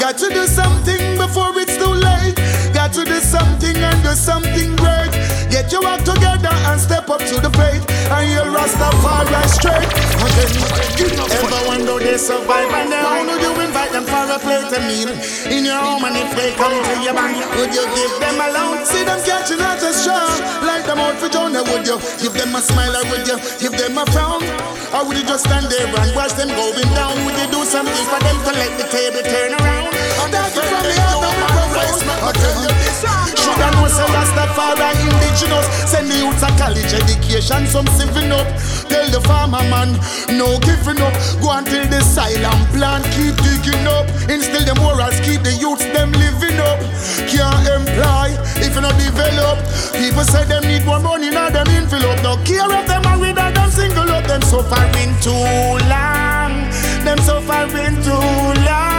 got 0.01 0.17
to 0.17 0.29
do 0.29 0.45
something 0.45 1.17
before 1.17 1.53
it's 1.61 1.77
too 1.77 1.93
late 1.93 2.37
Got 2.73 2.93
to 2.93 3.05
do 3.05 3.19
something 3.19 3.77
and 3.77 4.01
do 4.01 4.13
something 4.13 4.75
great 4.77 5.13
Get 5.51 5.67
your 5.67 5.83
act 5.83 6.07
together 6.07 6.55
and 6.71 6.79
step 6.79 7.09
up 7.11 7.19
to 7.19 7.35
the 7.43 7.51
plate 7.51 7.83
And 8.07 8.23
you'll 8.31 8.55
Rastafari 8.55 9.43
straight 9.51 9.83
Again, 10.23 11.11
ever 11.27 11.61
wonder 11.67 11.99
they 11.99 12.15
survive 12.15 12.71
And 12.71 12.87
then 12.87 13.27
do 13.27 13.35
you 13.35 13.51
invite 13.59 13.91
them 13.91 14.07
for 14.07 14.31
a 14.31 14.39
plate 14.39 14.71
of 14.71 14.83
meal 14.87 15.11
In 15.51 15.67
your 15.67 15.75
home 15.75 16.07
and 16.07 16.15
if 16.15 16.31
they 16.39 16.55
come 16.55 16.71
to 16.71 16.95
your 17.03 17.11
bank 17.11 17.35
Would 17.59 17.75
you 17.75 17.83
give 17.83 18.13
them 18.23 18.39
a 18.39 18.47
loan? 18.55 18.85
See 18.87 19.03
them 19.03 19.19
catching 19.27 19.59
at 19.59 19.83
a 19.83 19.91
straw 19.91 20.23
Like 20.63 20.87
them 20.87 21.03
out 21.03 21.19
for 21.19 21.27
Jonah 21.27 21.67
Would 21.67 21.83
you 21.83 21.99
give 22.23 22.31
them 22.31 22.55
a 22.55 22.61
smile 22.63 22.95
or 22.95 23.03
would 23.11 23.27
you 23.27 23.35
give 23.59 23.75
them 23.75 23.99
a 23.99 24.05
frown? 24.15 24.39
Or 24.95 25.03
would 25.03 25.19
you 25.19 25.27
just 25.27 25.43
stand 25.43 25.67
there 25.67 25.83
and 25.83 26.15
watch 26.15 26.31
them 26.39 26.47
going 26.47 26.91
down? 26.95 27.19
Would 27.27 27.35
you 27.35 27.47
do 27.51 27.67
something 27.67 28.07
for 28.07 28.19
them 28.23 28.39
to 28.47 28.51
let 28.55 28.71
the 28.79 28.87
table 28.87 29.19
turn 29.19 29.51
around? 29.59 29.91
That's 30.31 30.55
from 30.55 30.63
the 30.63 31.20
I 31.99 32.31
tell 32.31 32.57
you 32.63 32.71
this 32.79 33.03
Should 33.35 33.59
I 33.59 33.69
know 33.75 33.87
say 33.91 34.07
Rastafari 34.07 34.95
indigenous. 35.03 35.67
Send 35.89 36.07
the 36.07 36.15
youths 36.23 36.43
a 36.43 36.49
college 36.55 36.93
education 36.93 37.67
Some 37.67 37.87
saving 37.99 38.31
up. 38.31 38.47
Tell 38.87 39.07
the 39.11 39.19
farmer 39.27 39.63
man 39.67 39.99
No 40.31 40.55
giving 40.63 41.03
up. 41.03 41.13
Go 41.43 41.51
until 41.51 41.83
the 41.91 41.99
silent 42.01 42.63
plant 42.71 43.03
Keep 43.11 43.35
digging 43.43 43.87
up. 43.87 44.07
Instill 44.31 44.63
the 44.63 44.75
morals 44.79 45.19
Keep 45.21 45.43
the 45.43 45.53
youths 45.59 45.83
them 45.91 46.15
living 46.15 46.59
up. 46.63 46.79
Can't 47.27 47.67
employ 47.67 48.31
If 48.63 48.75
you 48.75 48.81
not 48.81 48.95
develop. 48.95 49.59
People 49.91 50.23
say 50.23 50.47
them 50.47 50.63
need 50.63 50.85
more 50.85 50.99
money 51.03 51.29
Now 51.29 51.49
them 51.49 51.67
envelope 51.75 52.23
No 52.23 52.39
care 52.47 52.71
if 52.71 52.87
them 52.87 53.03
married 53.03 53.35
or 53.35 53.51
them 53.51 53.69
single 53.69 54.07
up. 54.15 54.23
Them 54.31 54.41
suffering 54.47 55.11
too 55.19 55.35
long. 55.91 56.71
Them 57.03 57.19
suffering 57.19 57.99
too 57.99 58.15
long 58.63 58.90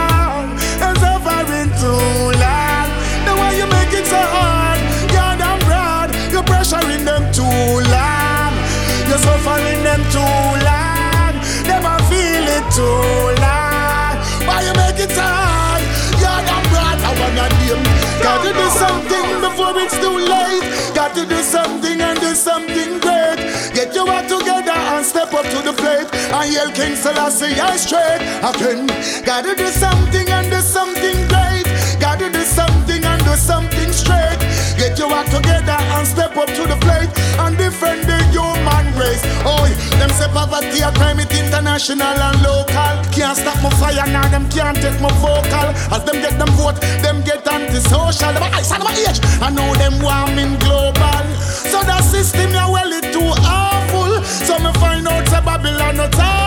suffering 9.23 9.81
them 9.87 10.01
too 10.11 10.37
long. 10.67 11.33
Them 11.67 11.85
a 11.87 11.95
feel 12.09 12.47
it 12.57 12.65
too 12.75 13.31
long. 13.43 14.13
Why 14.47 14.59
you 14.67 14.73
make 14.75 14.99
it 14.99 15.15
hard? 15.15 15.81
You're 16.21 16.43
the 16.47 16.57
brought 16.69 16.99
I 17.09 17.11
wanna 17.19 17.47
name. 17.59 17.83
Gotta 18.21 18.51
do 18.53 18.67
something 18.83 19.27
before 19.45 19.75
it's 19.79 19.97
too 20.03 20.17
late. 20.33 20.65
Got 20.93 21.15
to 21.15 21.25
do 21.25 21.39
something 21.41 21.99
and 21.99 22.19
do 22.19 22.35
something 22.35 22.99
great. 22.99 23.39
Get 23.73 23.95
your 23.95 24.09
act 24.09 24.29
together 24.29 24.77
and 24.93 25.05
step 25.05 25.33
up 25.33 25.45
to 25.53 25.59
the 25.67 25.73
plate. 25.73 26.07
And 26.31 26.53
yell 26.53 26.71
King 26.71 26.95
Selassie, 26.95 27.59
I 27.59 27.75
straight. 27.77 28.21
Again, 28.49 28.87
gotta 29.25 29.55
do 29.55 29.67
something 29.67 30.27
and 30.29 30.49
do 30.49 30.61
something 30.61 31.17
great. 31.31 31.65
Gotta 31.99 32.29
do 32.29 32.43
something 32.43 33.03
and 33.03 33.23
do 33.23 33.35
something 33.35 33.91
straight. 33.91 34.39
Get 34.77 34.99
your 34.99 35.11
act 35.13 35.31
together 35.31 35.77
and 35.95 36.07
step 36.07 36.37
up 36.37 36.47
to 36.47 36.63
the 36.71 36.77
plate 36.85 37.11
and 37.39 37.57
defend 37.57 38.03
the 38.03 38.19
human 38.31 38.82
race. 39.13 39.23
Oh, 39.45 39.65
them 39.99 40.09
say 40.09 40.27
poverty 40.33 40.81
a 40.81 40.91
crime, 40.91 41.19
it 41.19 41.31
international 41.31 42.17
and 42.17 42.41
local. 42.41 42.93
Can't 43.13 43.37
stop 43.37 43.57
my 43.61 43.69
fire 43.77 44.05
now, 44.09 44.27
them 44.29 44.49
can't 44.49 44.77
take 44.77 44.99
my 45.01 45.11
vocal. 45.21 45.69
As 45.93 46.03
them 46.03 46.17
get 46.21 46.37
them 46.37 46.49
vote, 46.57 46.79
them 47.01 47.21
get 47.23 47.47
antisocial. 47.47 48.33
Them 48.33 48.43
ice 48.53 48.71
and 48.71 48.83
my 48.83 48.93
age, 49.07 49.19
I 49.41 49.49
know 49.49 49.73
them 49.75 50.01
warming 50.01 50.57
global. 50.59 51.25
So 51.71 51.81
that 51.83 52.03
system 52.03 52.51
ya 52.53 52.69
well 52.71 52.91
it 52.91 53.13
too 53.13 53.31
awful. 53.45 54.23
So 54.23 54.57
me 54.59 54.71
find 54.79 55.07
out 55.07 55.27
say 55.27 55.41
Babylon 55.41 55.97
not 55.97 56.11
thoughtful. 56.11 56.42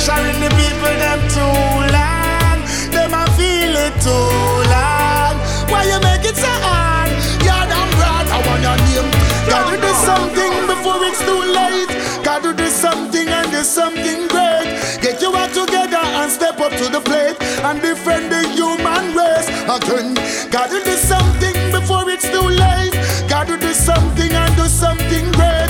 Pressuring 0.00 0.40
the 0.40 0.48
people 0.56 0.96
them 0.96 1.20
too 1.28 1.44
long. 1.92 2.58
Them 2.88 3.12
a 3.12 3.28
feel 3.36 3.76
it 3.76 3.92
too 4.00 4.32
long. 4.72 5.36
Why 5.68 5.84
you 5.84 6.00
make 6.00 6.24
it 6.24 6.36
so 6.40 6.48
hard? 6.64 7.12
You're 7.44 7.68
damn 7.68 7.90
glad. 8.00 8.24
I 8.32 8.40
want 8.48 8.64
your 8.64 8.80
name. 8.80 9.12
Gotta 9.44 9.76
do 9.76 9.92
something 10.00 10.52
before 10.72 11.04
it's 11.04 11.20
too 11.20 11.44
late. 11.52 11.92
Gotta 12.24 12.54
do 12.56 12.68
something 12.68 13.28
and 13.28 13.50
do 13.52 13.62
something 13.62 14.24
great. 14.32 14.80
Get 15.04 15.20
your 15.20 15.36
act 15.36 15.52
together 15.52 16.00
and 16.00 16.32
step 16.32 16.58
up 16.60 16.72
to 16.80 16.88
the 16.88 17.02
plate 17.04 17.36
and 17.68 17.82
defend 17.82 18.32
the 18.32 18.48
human 18.56 19.12
race. 19.12 19.52
Again, 19.68 20.16
gotta 20.48 20.80
do 20.80 20.96
something 20.96 21.56
before 21.76 22.08
it's 22.08 22.24
too 22.24 22.48
late. 22.48 22.96
Gotta 23.28 23.58
do 23.58 23.74
something 23.74 24.32
and 24.32 24.56
do 24.56 24.64
something 24.64 25.30
great. 25.32 25.68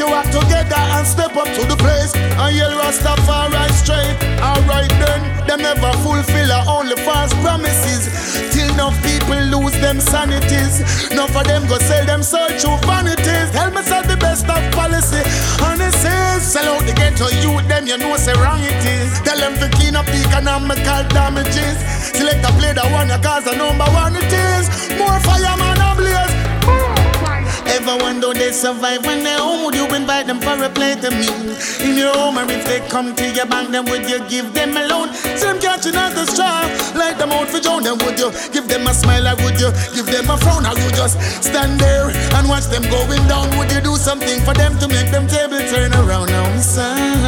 Your 0.00 0.16
act 0.16 0.32
together 0.32 0.80
and 0.96 1.06
step 1.06 1.36
up 1.36 1.44
to 1.44 1.62
the 1.68 1.76
place. 1.76 2.16
And 2.16 2.56
yell 2.56 2.72
Rastafari 2.80 3.68
straight. 3.76 4.16
Alright 4.40 4.88
then, 4.96 5.20
them 5.44 5.60
never 5.60 5.92
fulfill 6.00 6.48
our 6.56 6.80
only 6.80 6.96
false 7.04 7.36
promises. 7.44 8.08
Till 8.48 8.72
enough 8.72 8.96
people 9.04 9.36
lose 9.52 9.76
them 9.76 10.00
sanities. 10.00 10.80
Enough 11.12 11.36
of 11.36 11.44
them 11.44 11.68
go 11.68 11.76
sell 11.84 12.06
them 12.06 12.22
soul 12.22 12.48
through 12.56 12.80
vanities. 12.88 13.52
Tell 13.52 13.68
me 13.76 13.82
say 13.84 14.00
the 14.08 14.16
best 14.16 14.48
of 14.48 14.64
policy. 14.72 15.20
And 15.68 15.84
it 15.84 15.92
says, 15.92 16.48
sell 16.48 16.64
out 16.64 16.80
the 16.88 16.96
ghetto 16.96 17.28
youth, 17.44 17.68
them 17.68 17.84
you 17.86 17.98
know 17.98 18.16
say 18.16 18.32
wrong 18.40 18.64
it 18.64 18.80
is. 18.80 19.20
Tell 19.20 19.36
them 19.36 19.52
to 19.60 19.68
clean 19.76 19.96
up 20.00 20.06
the 20.06 20.16
economical 20.32 21.04
damages. 21.12 21.76
Select 22.16 22.40
a 22.48 22.50
play 22.56 22.72
that 22.72 22.88
one, 22.88 23.12
you 23.12 23.20
cause 23.20 23.44
the 23.44 23.52
number 23.52 23.84
one 23.92 24.16
it 24.16 24.32
is. 24.32 24.64
More 24.96 25.20
fireman 25.20 25.76
ablaze. 25.76 26.29
Ever 27.80 27.96
wonder 28.04 28.34
they 28.34 28.52
survive 28.52 29.06
when 29.06 29.24
they're 29.24 29.38
home? 29.38 29.64
Would 29.64 29.74
you 29.74 29.86
invite 29.96 30.26
them 30.26 30.38
for 30.38 30.52
a 30.52 30.68
plate 30.68 31.02
of 31.02 31.16
meal? 31.16 31.56
In 31.80 31.96
your 31.96 32.12
home, 32.12 32.36
or 32.36 32.44
if 32.44 32.66
they 32.66 32.86
come 32.90 33.14
to 33.16 33.24
your 33.32 33.46
bank, 33.46 33.70
then 33.70 33.86
would 33.86 34.04
you 34.04 34.20
give 34.28 34.52
them 34.52 34.76
a 34.76 34.84
loan? 34.86 35.08
See 35.14 35.48
them 35.48 35.58
catching 35.58 35.96
at 35.96 36.12
the 36.12 36.26
straw, 36.26 36.68
like 36.94 37.16
them 37.16 37.32
out 37.32 37.48
for 37.48 37.58
John, 37.58 37.82
then 37.82 37.96
would 38.04 38.18
you 38.18 38.30
give 38.52 38.68
them 38.68 38.86
a 38.86 38.92
smile, 38.92 39.26
or 39.26 39.36
would 39.42 39.58
you 39.58 39.72
give 39.94 40.04
them 40.04 40.28
a 40.28 40.36
frown, 40.36 40.66
or 40.66 40.76
you 40.76 40.90
just 40.90 41.16
stand 41.42 41.80
there 41.80 42.10
and 42.36 42.46
watch 42.50 42.66
them 42.66 42.82
going 42.90 43.26
down? 43.26 43.48
Would 43.56 43.72
you 43.72 43.80
do 43.80 43.96
something 43.96 44.44
for 44.44 44.52
them 44.52 44.78
to 44.78 44.86
make 44.86 45.10
them 45.10 45.26
table 45.26 45.60
turn 45.72 45.94
around? 45.94 46.28
Now, 46.28 46.52
me 46.52 46.60
sound. 46.60 47.24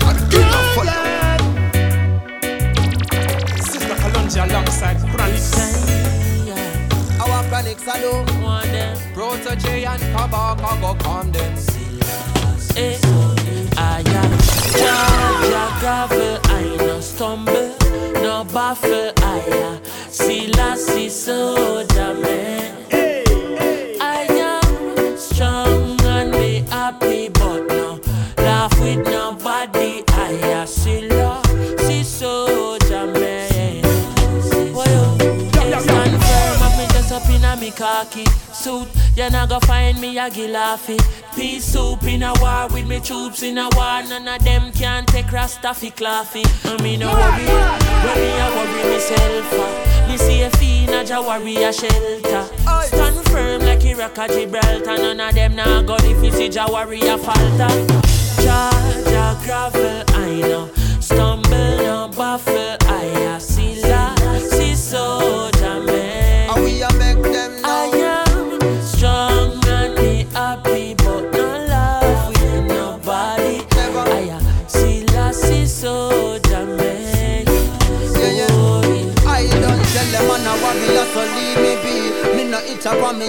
Uh, 0.00 0.16
Sister 3.60 3.94
Kalonji 3.94 4.40
alongside 4.48 4.96
Chronic. 5.12 6.01
Chronic 7.62 7.78
salute. 7.78 8.26
Protoje 9.14 9.86
and 9.86 10.02
Kabaka 10.14 10.80
go 10.80 10.94
calm 10.94 11.30
them. 11.30 11.54
Eh, 12.76 12.98
I 13.76 14.00
am 14.00 14.32
Jaja 14.80 15.80
gravel, 15.80 16.40
I 16.44 16.76
no 16.78 17.00
stumble, 17.00 17.76
no 18.14 18.44
baffle, 18.52 19.12
I 19.18 19.38
am 19.48 19.80
soldier 21.08 22.14
man. 22.14 22.76
I 22.78 22.81
khaki 38.04 38.24
suit. 38.52 38.88
You 39.16 39.30
not 39.30 39.48
go 39.48 39.60
find 39.60 40.00
me 40.00 40.18
a 40.18 40.30
gilafi. 40.30 40.98
Peace 41.34 41.64
soup 41.64 42.02
in 42.04 42.22
a 42.22 42.32
war 42.40 42.68
with 42.68 42.86
me 42.86 43.00
troops 43.00 43.42
in 43.42 43.58
a 43.58 43.68
war. 43.74 44.02
None 44.02 44.28
of 44.28 44.44
them 44.44 44.72
can 44.72 45.04
take 45.06 45.26
Rastafi 45.26 45.94
claffy. 45.94 46.44
I 46.64 46.82
mean 46.82 47.00
no 47.00 47.12
worry, 47.12 47.46
when 48.04 48.18
me 48.22 48.30
a 48.44 48.48
worry 48.56 48.82
myself. 48.92 50.08
Me 50.08 50.16
see 50.16 50.42
a 50.42 50.50
fiend 50.50 50.90
a 50.90 51.04
Jawari 51.04 51.68
a 51.68 51.72
shelter. 51.72 52.44
Stand 52.86 53.28
firm 53.28 53.62
like 53.62 53.84
Iraq 53.84 54.18
a 54.18 54.28
Gibraltar. 54.28 54.96
None 54.96 55.20
of 55.20 55.34
them 55.34 55.56
nah 55.56 55.82
go 55.82 55.96
if 56.00 56.24
you 56.24 56.32
see 56.32 56.48
Jawari 56.48 57.02
a 57.02 57.18
falter. 57.18 57.72
Jaja 58.42 59.44
gravel, 59.44 60.04
I 60.08 60.40
know. 60.40 60.70
Stumble, 61.00 61.76
no 61.78 62.08
baffle, 62.16 62.76
I 62.82 63.34
a 63.36 63.40
see 63.40 63.80
la, 63.82 64.14
see 64.38 64.74
soldier 64.74 65.51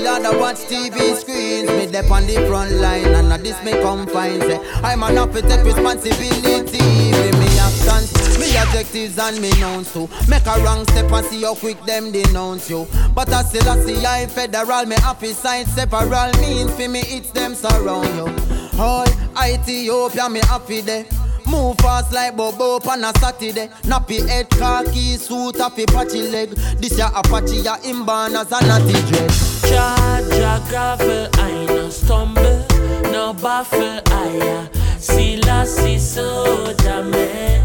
I 0.05 0.35
watch 0.37 0.57
TV 0.67 1.15
screens. 1.15 1.69
Me 1.69 1.85
dep 1.91 2.11
on 2.11 2.25
the 2.27 2.35
front 2.47 2.71
line, 2.73 3.05
and 3.05 3.29
now 3.29 3.37
this 3.37 3.61
me 3.63 3.71
confine. 3.71 4.41
Say 4.41 4.59
I'm 4.83 5.03
an 5.03 5.15
to 5.31 5.41
take 5.41 5.63
responsibility. 5.63 7.11
With 7.11 7.39
me 7.39 7.47
actions, 7.59 8.11
me 8.39 8.55
objectives 8.57 9.17
and 9.17 9.39
me 9.39 9.51
nouns 9.59 9.93
too. 9.93 10.09
Make 10.27 10.45
a 10.45 10.59
wrong 10.63 10.83
step 10.87 11.11
and 11.11 11.25
see 11.27 11.43
how 11.43 11.55
quick 11.55 11.81
them 11.85 12.11
denounce 12.11 12.69
you. 12.69 12.87
But 13.15 13.31
I 13.31 13.43
still 13.43 13.69
I 13.69 13.79
see 13.79 14.05
I 14.05 14.25
federal, 14.27 14.85
me 14.85 14.95
happy 14.95 15.31
side 15.33 15.67
separal 15.67 16.31
means 16.41 16.73
for 16.75 16.89
me 16.89 17.01
it's 17.05 17.31
them 17.31 17.55
surround 17.55 18.07
you. 18.15 18.79
All 18.79 19.07
Ethiopia, 19.37 20.29
me 20.29 20.39
happy 20.41 20.81
there. 20.81 21.05
Move 21.47 21.77
fast 21.77 22.11
like 22.13 22.35
Bobo 22.35 22.79
on 22.89 23.03
a 23.03 23.13
Saturday. 23.19 23.67
Nappy 23.83 24.27
head, 24.27 24.49
khaki 24.49 25.17
suit, 25.17 25.57
happy 25.57 25.85
patchy 25.85 26.23
leg. 26.29 26.49
This 26.79 26.97
ya 26.97 27.09
Apache, 27.13 27.61
ya 27.61 27.77
inborn 27.83 28.35
as 28.35 28.51
a 28.51 28.59
natty 28.65 28.93
dread. 29.11 29.52
Jaja 29.69 30.59
gravel, 30.69 31.29
I 31.35 31.65
no 31.65 31.89
stumble, 31.89 32.65
no 33.11 33.33
baffle, 33.33 34.01
I 34.07 34.27
am 34.53 34.69
Selassie 34.99 35.97
soldier 35.99 37.03
man. 37.03 37.61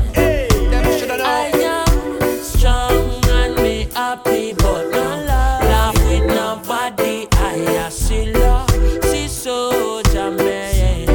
I 1.20 1.50
am 1.54 2.42
strong 2.42 3.24
and 3.30 3.56
me 3.56 3.88
happy, 3.94 4.52
but 4.54 4.90
no 4.90 5.04
love, 5.26 5.64
laugh 5.64 5.94
with 6.06 6.26
nobody. 6.26 7.26
I 7.32 7.54
am 7.82 7.90
Selassie 7.90 9.28
soldier 9.28 10.30
man. 10.30 11.08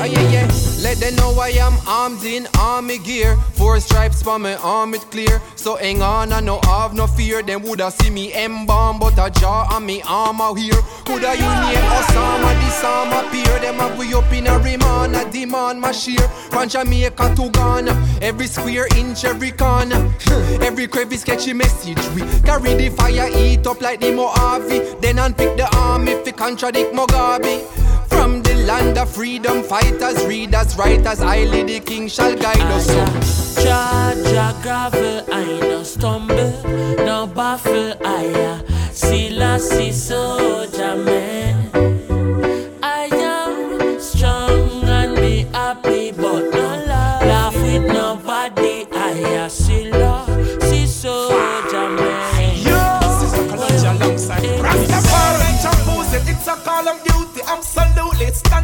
Oh 0.00 0.04
yeah, 0.04 0.30
yeah. 0.30 0.48
Let 0.80 0.98
them 0.98 1.14
know 1.16 1.38
I 1.38 1.50
am 1.50 1.78
armed 1.86 2.24
in 2.24 2.46
army 2.72 2.98
gear. 2.98 3.36
Four 3.52 3.80
stripes 3.80 4.22
for 4.22 4.38
my 4.38 4.54
arm 4.56 4.94
it 4.94 5.02
clear. 5.10 5.40
So 5.56 5.76
hang 5.76 6.00
on, 6.00 6.32
I 6.32 6.40
no 6.40 6.58
have 6.64 6.94
no 6.94 7.06
fear. 7.06 7.42
Them 7.42 7.62
woulda 7.62 7.90
see 7.90 8.08
me 8.08 8.32
embalm, 8.32 8.98
but 8.98 9.18
a 9.18 9.28
jaw 9.40 9.68
on 9.74 9.84
me 9.84 10.00
armor 10.08 10.54
here. 10.56 10.80
Coulda 11.04 11.32
you 11.42 11.52
name 11.64 11.86
Osama, 11.98 12.50
this 12.60 12.82
arm 12.82 13.12
appear. 13.12 13.52
Them 13.60 13.76
have 13.76 13.98
we 13.98 14.14
up 14.14 14.32
in 14.32 14.46
a 14.46 14.58
remand, 14.58 15.16
a 15.16 15.30
demand 15.30 15.80
my 15.82 15.92
sheer. 15.92 16.26
From 16.52 16.68
Jamaica 16.68 17.34
to 17.36 17.50
Ghana, 17.50 17.92
every 18.22 18.46
square 18.46 18.88
inch, 18.96 19.24
every 19.24 19.52
corner, 19.52 20.00
every 20.68 20.86
crevice 20.86 21.24
catchy 21.24 21.52
message. 21.52 22.02
We 22.14 22.22
carry 22.40 22.74
the 22.74 22.88
fire, 22.88 23.28
eat 23.36 23.66
up 23.66 23.82
like 23.82 24.00
the 24.00 24.12
Mojave. 24.12 24.96
Then 25.02 25.18
unpick 25.18 25.56
the 25.58 25.68
arm 25.76 26.08
if 26.08 26.24
contradict 26.36 26.94
Mugabe. 26.94 27.81
Land 28.64 28.96
of 28.96 29.10
freedom, 29.10 29.62
fighters, 29.62 30.24
readers, 30.24 30.76
writers, 30.76 31.18
highly 31.18 31.62
the 31.62 31.80
king 31.80 32.08
shall 32.08 32.34
guide 32.36 32.60
us. 32.60 32.86
So. 32.86 33.62
Jah 33.62 34.58
gravel, 34.62 35.24
I 35.32 35.60
no 35.60 35.82
stumble, 35.82 36.52
no 37.04 37.26
baffle, 37.26 37.94
I 38.04 38.60
see 38.92 39.30
see 39.58 39.92
soldier 39.92 40.96
man. 40.96 41.71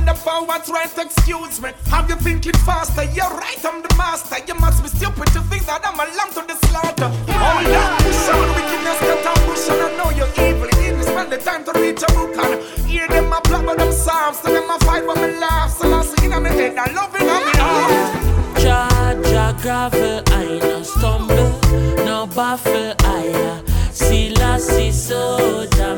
Absolutely. 0.08 0.16
Stand 0.16 0.16
up 0.16 0.16
for 0.18 0.46
what's 0.46 0.70
right, 0.70 0.98
excuse 0.98 1.60
me. 1.60 1.70
Have 1.90 2.08
you 2.08 2.16
thinking 2.16 2.52
faster? 2.64 3.04
You're 3.04 3.30
right, 3.30 3.64
I'm 3.64 3.82
the 3.82 3.94
master. 3.96 4.36
You 4.46 4.54
must 4.54 4.82
be 4.82 4.88
stupid 4.88 5.26
to 5.32 5.40
think 5.42 5.66
that 5.66 5.82
I'm 5.84 5.94
a 5.94 6.04
lamb 6.16 6.30
to 6.34 6.42
the 6.46 6.56
slaughter. 6.66 7.08
Hold 7.32 7.66
on, 7.66 7.98
push 8.02 8.28
on, 8.28 8.48
wickedness 8.54 8.98
cut 9.00 9.26
and 9.26 9.40
push 9.46 9.68
on. 9.70 9.80
I 9.80 9.96
know 9.96 10.10
you're 10.10 10.32
evil. 10.46 10.66
You 10.66 10.96
didn't 10.96 11.04
spend 11.04 11.32
the 11.32 11.38
time 11.38 11.64
to 11.64 11.72
reach 11.80 12.02
a 12.02 12.12
book 12.12 12.36
and 12.36 12.62
hear 12.86 13.08
them 13.08 13.32
a 13.32 13.40
plot 13.40 13.66
with 13.66 13.78
them 13.78 13.92
psalms. 13.92 14.38
So 14.40 14.52
them 14.52 14.70
a 14.70 14.78
fight 14.80 15.06
when 15.06 15.20
me 15.20 15.38
laugh. 15.38 15.70
So 15.76 15.92
I 15.92 16.02
see 16.04 16.26
in 16.26 16.42
my 16.42 16.48
head, 16.48 16.76
I 16.76 16.92
love 16.92 17.14
it, 17.14 17.22
I'm 17.22 17.48
in 17.48 17.58
heart. 17.58 18.60
Jah 18.60 19.14
Jah 19.30 19.52
gravel, 19.62 20.22
I 20.28 20.58
no 20.58 20.82
stumble, 20.82 22.04
no 22.04 22.26
baffle, 22.26 22.94
I 23.00 23.62
see 23.92 24.30
la 24.30 24.58
see 24.58 24.92
soldier 24.92 25.96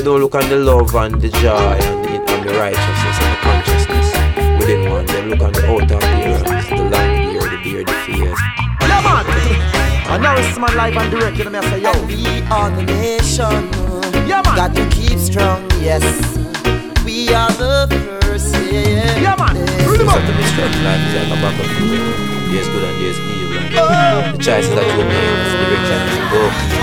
They 0.00 0.06
don't 0.06 0.18
look 0.18 0.34
on 0.34 0.48
the 0.48 0.56
love 0.56 0.94
and 0.94 1.20
the 1.20 1.28
joy 1.28 1.76
and 1.76 2.04
the, 2.06 2.32
and 2.32 2.48
the 2.48 2.56
righteousness 2.56 3.20
and 3.20 3.36
the 3.36 3.40
consciousness 3.44 4.08
within 4.56 4.88
one. 4.88 5.04
They 5.04 5.20
look 5.28 5.42
on 5.44 5.52
the 5.52 5.60
outer 5.68 6.00
appearance, 6.00 6.68
the 6.72 6.88
long 6.88 7.12
beard, 7.28 7.52
the 7.52 7.60
beard, 7.60 7.84
the 7.84 7.92
face. 8.08 8.40
Yeah, 8.80 9.04
man. 9.04 9.28
And 10.08 10.22
now 10.22 10.40
it's 10.40 10.56
man 10.56 10.72
live 10.74 10.96
and 10.96 11.10
direct, 11.12 11.36
you 11.36 11.44
know 11.44 11.50
me, 11.50 11.58
I 11.58 11.68
say, 11.68 11.80
yo. 11.84 11.92
We 12.08 12.40
are 12.48 12.70
the 12.72 12.82
nation. 12.88 13.68
Yeah, 14.24 14.40
man. 14.40 14.56
Got 14.56 14.72
to 14.72 14.88
keep 14.88 15.18
strong, 15.18 15.68
yes. 15.84 16.00
We 17.04 17.28
are 17.36 17.52
the 17.60 17.84
first, 18.24 18.56
yeah. 18.72 19.20
Yeah, 19.20 19.36
man. 19.36 19.52
Really, 19.84 20.00
man. 20.08 20.16
To 20.16 20.32
be 20.32 20.44
strong, 20.48 20.72
life 20.80 21.04
is 21.12 21.28
like 21.28 21.28
a 21.28 21.36
battlefield. 21.44 22.08
There's 22.48 22.68
good 22.72 22.84
and 22.88 22.96
there's 23.04 23.20
evil. 23.20 23.68
And 23.68 24.32
the 24.32 24.40
choices 24.40 24.72
that 24.72 24.80
you 24.96 25.04
make, 25.04 25.28
that's 25.28 25.52
the 25.52 25.60
direction 25.60 26.00
you 26.00 26.12
should 26.16 26.32
go. 26.32 26.79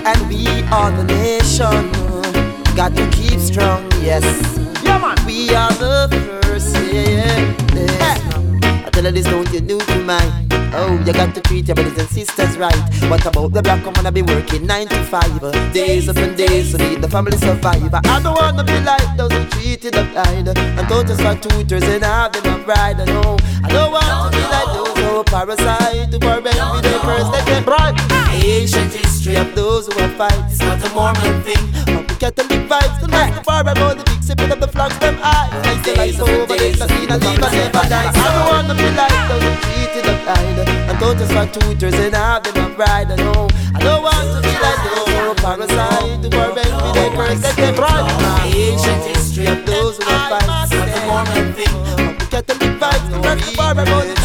And, 0.00 0.06
and, 0.06 0.20
and 0.20 0.28
we 0.28 0.46
are 0.72 0.90
the 0.92 1.04
nation. 1.04 1.92
Got 2.74 2.96
to 2.96 3.08
keep 3.10 3.38
strong, 3.40 3.90
yes. 4.00 4.24
Yeah, 4.82 4.98
man. 4.98 5.16
We 5.26 5.54
are 5.54 5.72
the 5.72 6.08
first, 6.42 6.74
yeah. 6.76 7.54
yeah. 7.74 8.86
I 8.86 8.90
tell 8.90 9.04
her 9.04 9.10
this, 9.10 9.26
don't 9.26 9.52
you 9.52 9.60
do 9.60 9.78
to 9.78 9.98
mine. 10.04 10.46
Oh, 10.72 11.02
you 11.04 11.12
got 11.12 11.34
to 11.34 11.40
treat 11.42 11.66
your 11.66 11.74
brothers 11.74 11.98
and 11.98 12.08
sisters 12.08 12.56
right. 12.56 12.74
What 13.10 13.26
about 13.26 13.52
the 13.52 13.62
black 13.62 13.84
woman 13.84 14.06
I 14.06 14.10
be 14.10 14.22
working 14.22 14.66
9 14.66 14.88
to 14.88 15.04
5? 15.04 15.72
Days 15.72 16.08
up 16.08 16.16
and 16.16 16.36
days 16.36 16.72
to 16.72 16.78
need 16.78 17.02
the 17.02 17.08
family 17.08 17.36
survive. 17.36 17.92
I 17.92 18.00
don't 18.22 18.34
wanna 18.34 18.64
be 18.64 18.78
like 18.80 19.16
those 19.16 19.32
who 19.32 19.44
treated 19.46 19.94
the 19.94 20.04
blind 20.04 20.48
and 20.48 20.88
taught 20.88 21.10
us 21.10 21.20
like 21.20 21.42
tutors 21.42 21.82
and 21.82 22.04
have 22.04 22.32
them 22.32 22.60
a 22.60 22.64
bride. 22.64 22.98
No, 22.98 23.36
I 23.64 23.68
don't 23.68 23.92
want 23.92 24.32
to 24.32 24.38
be 24.38 24.44
like 24.44 24.66
those 24.72 24.96
who 24.96 25.24
parasite, 25.24 26.12
who 26.12 26.18
prevent 26.18 26.72
with 26.72 26.82
their 26.84 27.00
curse 27.00 27.28
they 27.30 27.44
can 27.50 27.64
bribe. 27.64 27.96
Ancient 28.32 29.09
history 29.20 29.36
of 29.36 29.54
those 29.54 29.86
who 29.86 29.98
have 30.00 30.16
fight. 30.16 30.32
It's 30.48 30.60
not 30.60 30.80
a 30.80 30.88
Mormon 30.94 31.42
thing. 31.42 31.60
But 31.84 32.08
we 32.08 32.16
get 32.16 32.36
them 32.36 32.48
big 32.48 32.66
vibes, 32.68 33.00
the 33.00 33.08
night 33.08 33.34
so 33.34 33.42
far 33.42 33.60
above 33.60 33.98
the 33.98 34.04
big 34.04 34.22
sipping 34.22 34.50
up 34.50 34.60
the 34.60 34.68
flags, 34.68 34.98
them 34.98 35.18
eyes. 35.22 35.52
I 35.52 35.82
say 35.84 35.94
life's 35.94 36.20
over, 36.20 36.54
it's 36.56 36.80
a 36.80 36.88
scene, 36.88 37.10
I 37.10 37.18
think 37.18 37.42
I 37.42 37.50
never 37.52 37.84
die. 37.88 38.08
Everyone 38.16 38.70
of 38.70 38.80
your 38.80 38.92
life 38.96 39.20
doesn't 39.28 39.58
treat 39.60 39.92
it 40.00 40.06
up 40.08 40.20
kind. 40.24 40.58
And 40.88 40.98
don't 40.98 41.18
just 41.18 41.32
for 41.32 41.46
tutors 41.52 41.94
and 42.00 42.14
have 42.14 42.44
them 42.44 42.64
a 42.64 42.74
bride. 42.74 43.12
I 43.12 43.16
know, 43.16 43.48
I 43.74 43.78
don't 43.80 44.02
want 44.02 44.24
to 44.24 44.40
be 44.40 44.54
like 44.56 44.80
no 44.88 45.34
parasite. 45.36 46.22
The 46.22 46.30
world 46.32 46.56
makes 46.56 46.72
me 46.72 46.90
like 46.96 47.12
first, 47.12 47.42
let 47.44 47.56
them 47.56 47.76
run. 47.76 48.08
Ancient 48.48 49.04
history 49.04 49.46
of 49.46 49.66
those 49.66 49.98
who 49.98 50.08
have 50.08 50.32
fight. 50.32 50.48
It's 50.64 50.72
not 50.72 50.88
a 50.88 51.00
Mormon 51.04 51.52
thing. 51.52 51.76
But 52.08 52.16
we 52.16 52.26
get 52.32 52.46
them 52.46 52.58
big 52.58 52.72
vibes, 52.80 53.04
the 53.10 53.18
night 53.20 53.40
so 53.44 53.52
far 53.52 53.72
above 53.72 54.08
the 54.08 54.19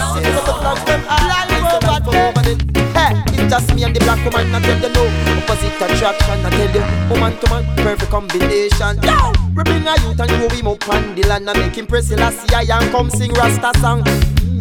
Just 3.56 3.74
me 3.74 3.86
and 3.86 3.96
the 3.96 4.02
black 4.02 4.20
woman, 4.26 4.54
I 4.54 4.60
tell 4.60 4.82
you 4.84 4.90
no. 4.92 5.08
Opposite 5.40 5.80
attraction, 5.80 6.46
I 6.46 6.50
tell 6.50 6.76
you. 6.76 6.84
Woman 7.08 7.40
to 7.40 7.50
man, 7.50 7.64
perfect 7.78 8.12
combination. 8.12 9.00
Yo, 9.00 9.32
we 9.56 9.64
bring 9.64 9.88
a 9.88 9.96
youth 10.04 10.20
and 10.20 10.28
grow 10.28 10.50
him 10.50 10.68
up 10.68 10.90
on 10.90 11.16
the 11.16 11.24
land 11.24 11.48
And 11.48 11.60
make 11.60 11.78
him 11.78 11.88
press 11.88 12.08
Selassie 12.08 12.54
and 12.54 12.92
come 12.92 13.10
sing 13.10 13.32
Rasta 13.32 13.72
song. 13.80 14.04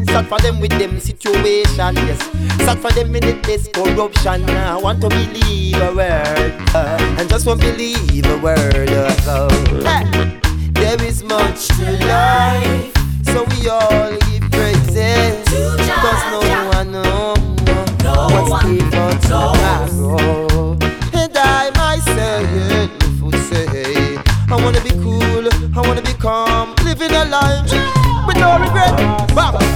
Sad 0.06 0.28
for 0.28 0.38
them 0.38 0.60
with 0.60 0.78
them 0.78 1.00
situation, 1.00 1.96
yes. 2.06 2.22
Sad 2.62 2.78
for 2.78 2.92
them 2.92 3.16
in 3.16 3.22
the 3.26 3.32
this 3.42 3.66
corruption. 3.66 4.48
I 4.48 4.76
want 4.76 5.00
to 5.00 5.08
believe 5.08 5.74
a 5.74 5.92
word 5.92 6.54
uh, 6.72 7.16
And 7.18 7.28
just 7.28 7.48
won't 7.48 7.62
believe 7.62 8.24
a 8.26 8.38
word 8.38 8.90
uh, 8.90 9.50
hey, 9.82 10.38
There 10.70 11.02
is 11.02 11.24
much 11.24 11.66
to 11.66 11.90
life 12.06 12.94
So 13.24 13.42
we 13.42 13.68
all 13.68 14.12
give 14.30 14.48
praises. 14.52 15.42
Cause 15.50 16.22
no 16.30 16.63
what's 18.48 18.66
evil 18.66 19.10
tomorrow. 19.20 20.76
And 21.12 21.36
I 21.36 21.70
myself 21.76 23.22
would 23.22 23.40
say, 23.48 24.16
I 24.50 24.56
wanna 24.62 24.80
be 24.80 24.90
cool, 25.02 25.48
I 25.76 25.80
wanna 25.86 26.02
be 26.02 26.14
calm, 26.14 26.74
living 26.84 27.12
a 27.12 27.24
life 27.24 27.72
with 28.26 28.36
no 28.36 28.58
regret. 28.58 28.94
Sad 29.34 29.73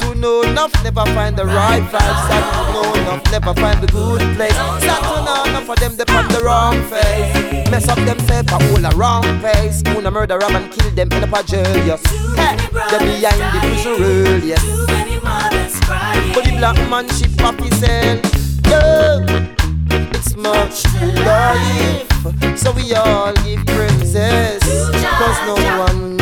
to 0.00 0.14
know 0.14 0.42
enough, 0.42 0.72
never 0.84 1.04
find 1.14 1.36
the 1.36 1.46
right 1.46 1.82
vibe. 1.82 2.18
Sad 2.28 2.44
to 2.54 2.72
know 2.72 2.94
enough, 2.94 3.30
never 3.30 3.54
find 3.54 3.80
the 3.82 3.86
good 3.86 4.20
place. 4.36 4.54
Sad 4.54 5.02
to 5.02 5.24
know 5.24 5.44
enough 5.44 5.68
of 5.68 5.78
them, 5.80 5.96
they 5.96 6.04
on 6.14 6.28
the 6.28 6.40
wrong 6.42 6.82
face. 6.90 7.70
Mess 7.70 7.88
up 7.88 7.98
themselves, 7.98 8.50
a 8.52 8.58
whole 8.58 8.84
a 8.84 8.90
wrong 8.96 9.24
place. 9.40 9.82
Wanna 9.94 10.10
murder, 10.10 10.38
rob 10.38 10.52
and 10.52 10.70
kill 10.72 10.90
them 10.90 11.12
in 11.12 11.24
a 11.24 11.42
jail, 11.42 11.76
yes. 11.86 12.02
Hey, 12.36 12.56
they 12.90 12.98
behind 12.98 13.54
the 13.54 13.60
prison 13.60 13.92
rule, 14.02 14.38
yes. 14.44 14.98
But 16.34 16.44
the 16.44 16.54
black 16.58 16.76
man 16.90 17.08
she 17.08 17.26
poppy 17.36 17.70
sell 17.70 18.20
Yeah 18.68 19.46
It's 20.14 20.36
much 20.36 20.82
to 20.82 21.06
life 21.24 22.58
So 22.58 22.72
we 22.72 22.94
all 22.94 23.32
give 23.44 23.64
praises 23.66 24.62
Cause 25.18 25.40
no 25.46 25.54
one 25.78 26.17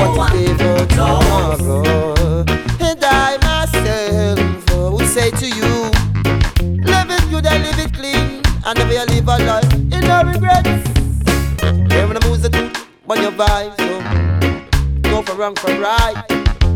What 0.00 0.34
is 0.34 0.56
for 0.56 0.86
tomorrow 0.86 2.44
And 2.80 3.04
I 3.04 3.36
myself 3.42 4.64
oh, 4.70 4.96
would 4.96 5.06
say 5.06 5.30
to 5.30 5.46
you 5.46 5.90
Live 6.84 7.10
it 7.10 7.30
good 7.30 7.46
and 7.46 7.62
live 7.64 7.78
it 7.78 7.92
clean 7.92 8.40
And 8.64 8.78
never 8.78 8.92
you 8.94 9.04
live 9.04 9.28
a 9.28 9.38
life 9.44 9.72
in 9.74 9.90
no 9.90 10.22
regrets 10.24 10.68
Hear 11.92 12.06
when 12.06 12.16
the 12.18 12.24
music 12.26 12.54
on 13.08 13.20
your 13.20 13.32
vibes 13.32 13.76
so 13.76 15.10
Go 15.10 15.22
for 15.22 15.34
wrong 15.34 15.54
for 15.56 15.72
right. 15.78 16.24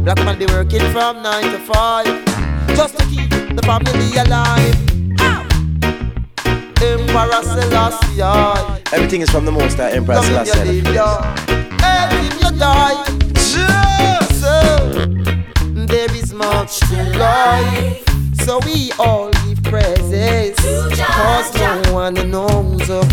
Black 0.05 0.19
man 0.19 0.39
be 0.39 0.47
working 0.47 0.83
from 0.93 1.23
9 1.23 1.43
to 1.45 1.59
5 1.59 2.77
Just 2.77 2.99
to 2.99 3.07
keep 3.07 3.31
the 3.31 3.63
family 3.65 4.17
alive. 4.19 4.77
Ah! 5.21 5.47
Emperor 6.83 7.43
Selassie 7.43 8.21
Everything 8.93 9.23
is 9.23 9.31
from 9.31 9.47
the 9.47 9.53
most 9.53 9.79
High 9.79 9.93
Emperor 9.93 10.21
Selassie. 10.21 11.74
Live, 11.95 12.13
yeah 12.13 12.35
you 12.43 12.51
die. 12.59 13.05
So 14.43 14.57
There 15.87 16.13
is 16.15 16.33
much 16.33 16.81
to 16.81 16.97
life. 17.19 18.05
So 18.45 18.59
we 18.67 18.93
all 18.99 19.31
give 19.45 19.63
praises. 19.63 20.57
Cause 20.99 21.55
no 21.55 21.93
one 21.93 22.15
knows 22.31 22.91
uh, 22.91 23.05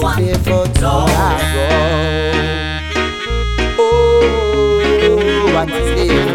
what 0.00 0.18
is 0.20 0.26
there 0.26 0.44
for. 0.44 0.66
tomorrow 0.74 1.38
Oh, 3.78 5.50
what 5.54 5.70
is 5.70 6.08
there 6.08 6.33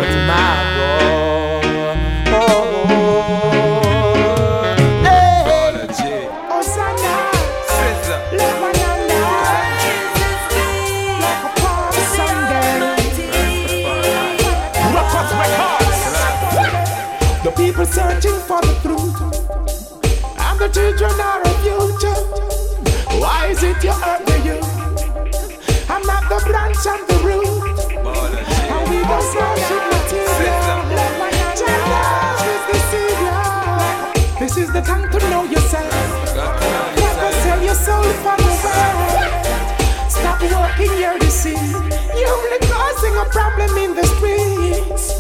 your. 41.50 42.18
You're 42.18 42.30
only 42.30 42.60
causing 42.68 43.16
a 43.16 43.26
problem 43.26 43.78
in 43.78 43.95
the 43.95 44.06
streets. 44.16 45.14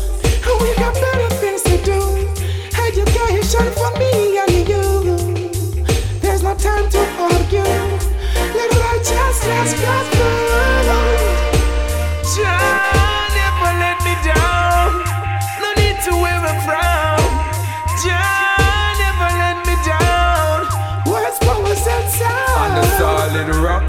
We 0.61 0.75
got 0.75 0.93
better 0.93 1.29
things 1.35 1.63
to 1.63 1.77
do. 1.83 1.99
Education 2.87 3.71
for 3.73 3.91
me 3.99 4.37
and 4.37 4.67
you. 4.67 6.19
There's 6.19 6.43
no 6.43 6.55
time 6.55 6.89
to 6.89 6.99
argue. 7.19 7.63
Let 8.55 8.71
righteousness 8.75 9.73
go 9.81 10.18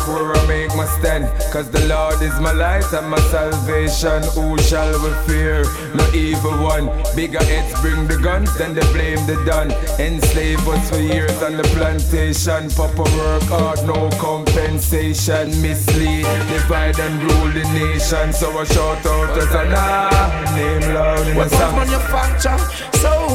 rock 0.01 0.09
where 0.09 0.33
I 0.35 0.47
make 0.47 0.75
my 0.77 0.87
stand. 0.99 1.27
Cause 1.53 1.71
the 1.71 1.87
Lord 1.87 2.21
is 2.23 2.39
my 2.41 2.53
light 2.53 2.93
and 2.93 3.11
my 3.11 3.21
salvation. 3.31 4.23
Who 4.35 4.59
shall 4.59 4.93
we 5.03 5.11
fear? 5.27 5.65
No 5.95 6.07
evil 6.13 6.53
one. 6.63 6.87
Bigger 7.15 7.43
heads 7.43 7.81
bring 7.81 8.07
the 8.07 8.19
guns, 8.19 8.57
then 8.57 8.75
they 8.75 8.87
blame 8.93 9.25
the 9.27 9.43
done. 9.45 9.73
Enslave 9.99 10.67
us 10.69 10.91
for 10.91 10.99
years 10.99 11.43
on 11.43 11.57
the 11.57 11.65
plantation. 11.75 12.71
Papa 12.71 13.03
work 13.03 13.43
hard, 13.45 13.85
no 13.87 14.11
compensation. 14.19 15.49
Mislead, 15.63 16.25
divide 16.49 16.99
and 16.99 17.23
rule 17.23 17.53
the 17.53 17.65
nation. 17.75 18.33
So 18.33 18.59
I 18.59 18.65
shout 18.65 19.07
out 19.07 19.39
as 19.39 19.55
a 19.55 19.65
nah, 19.71 20.55
name 20.57 20.95
loud 20.95 21.27
in 21.27 21.37
the 21.37 21.49
song. 21.49 21.77
manufacture? 21.77 22.59
So 22.99 23.30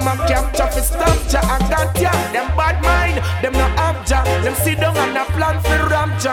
them 0.00 0.20
a 0.20 0.26
capture 0.26 0.66
for 0.72 0.82
stop 0.82 1.18
ja. 1.32 1.40
I 1.40 1.58
got 1.68 2.00
ya. 2.00 2.10
Them 2.32 2.48
bad 2.56 2.82
mind, 2.82 3.20
them 3.42 3.52
no 3.52 3.66
have 3.76 4.00
ja. 4.08 4.24
Them 4.42 4.54
sit 4.54 4.80
down 4.80 4.96
and 4.96 5.16
a 5.16 5.24
plan 5.36 5.60
for 5.62 5.88
ram 5.88 6.10
ja. 6.22 6.32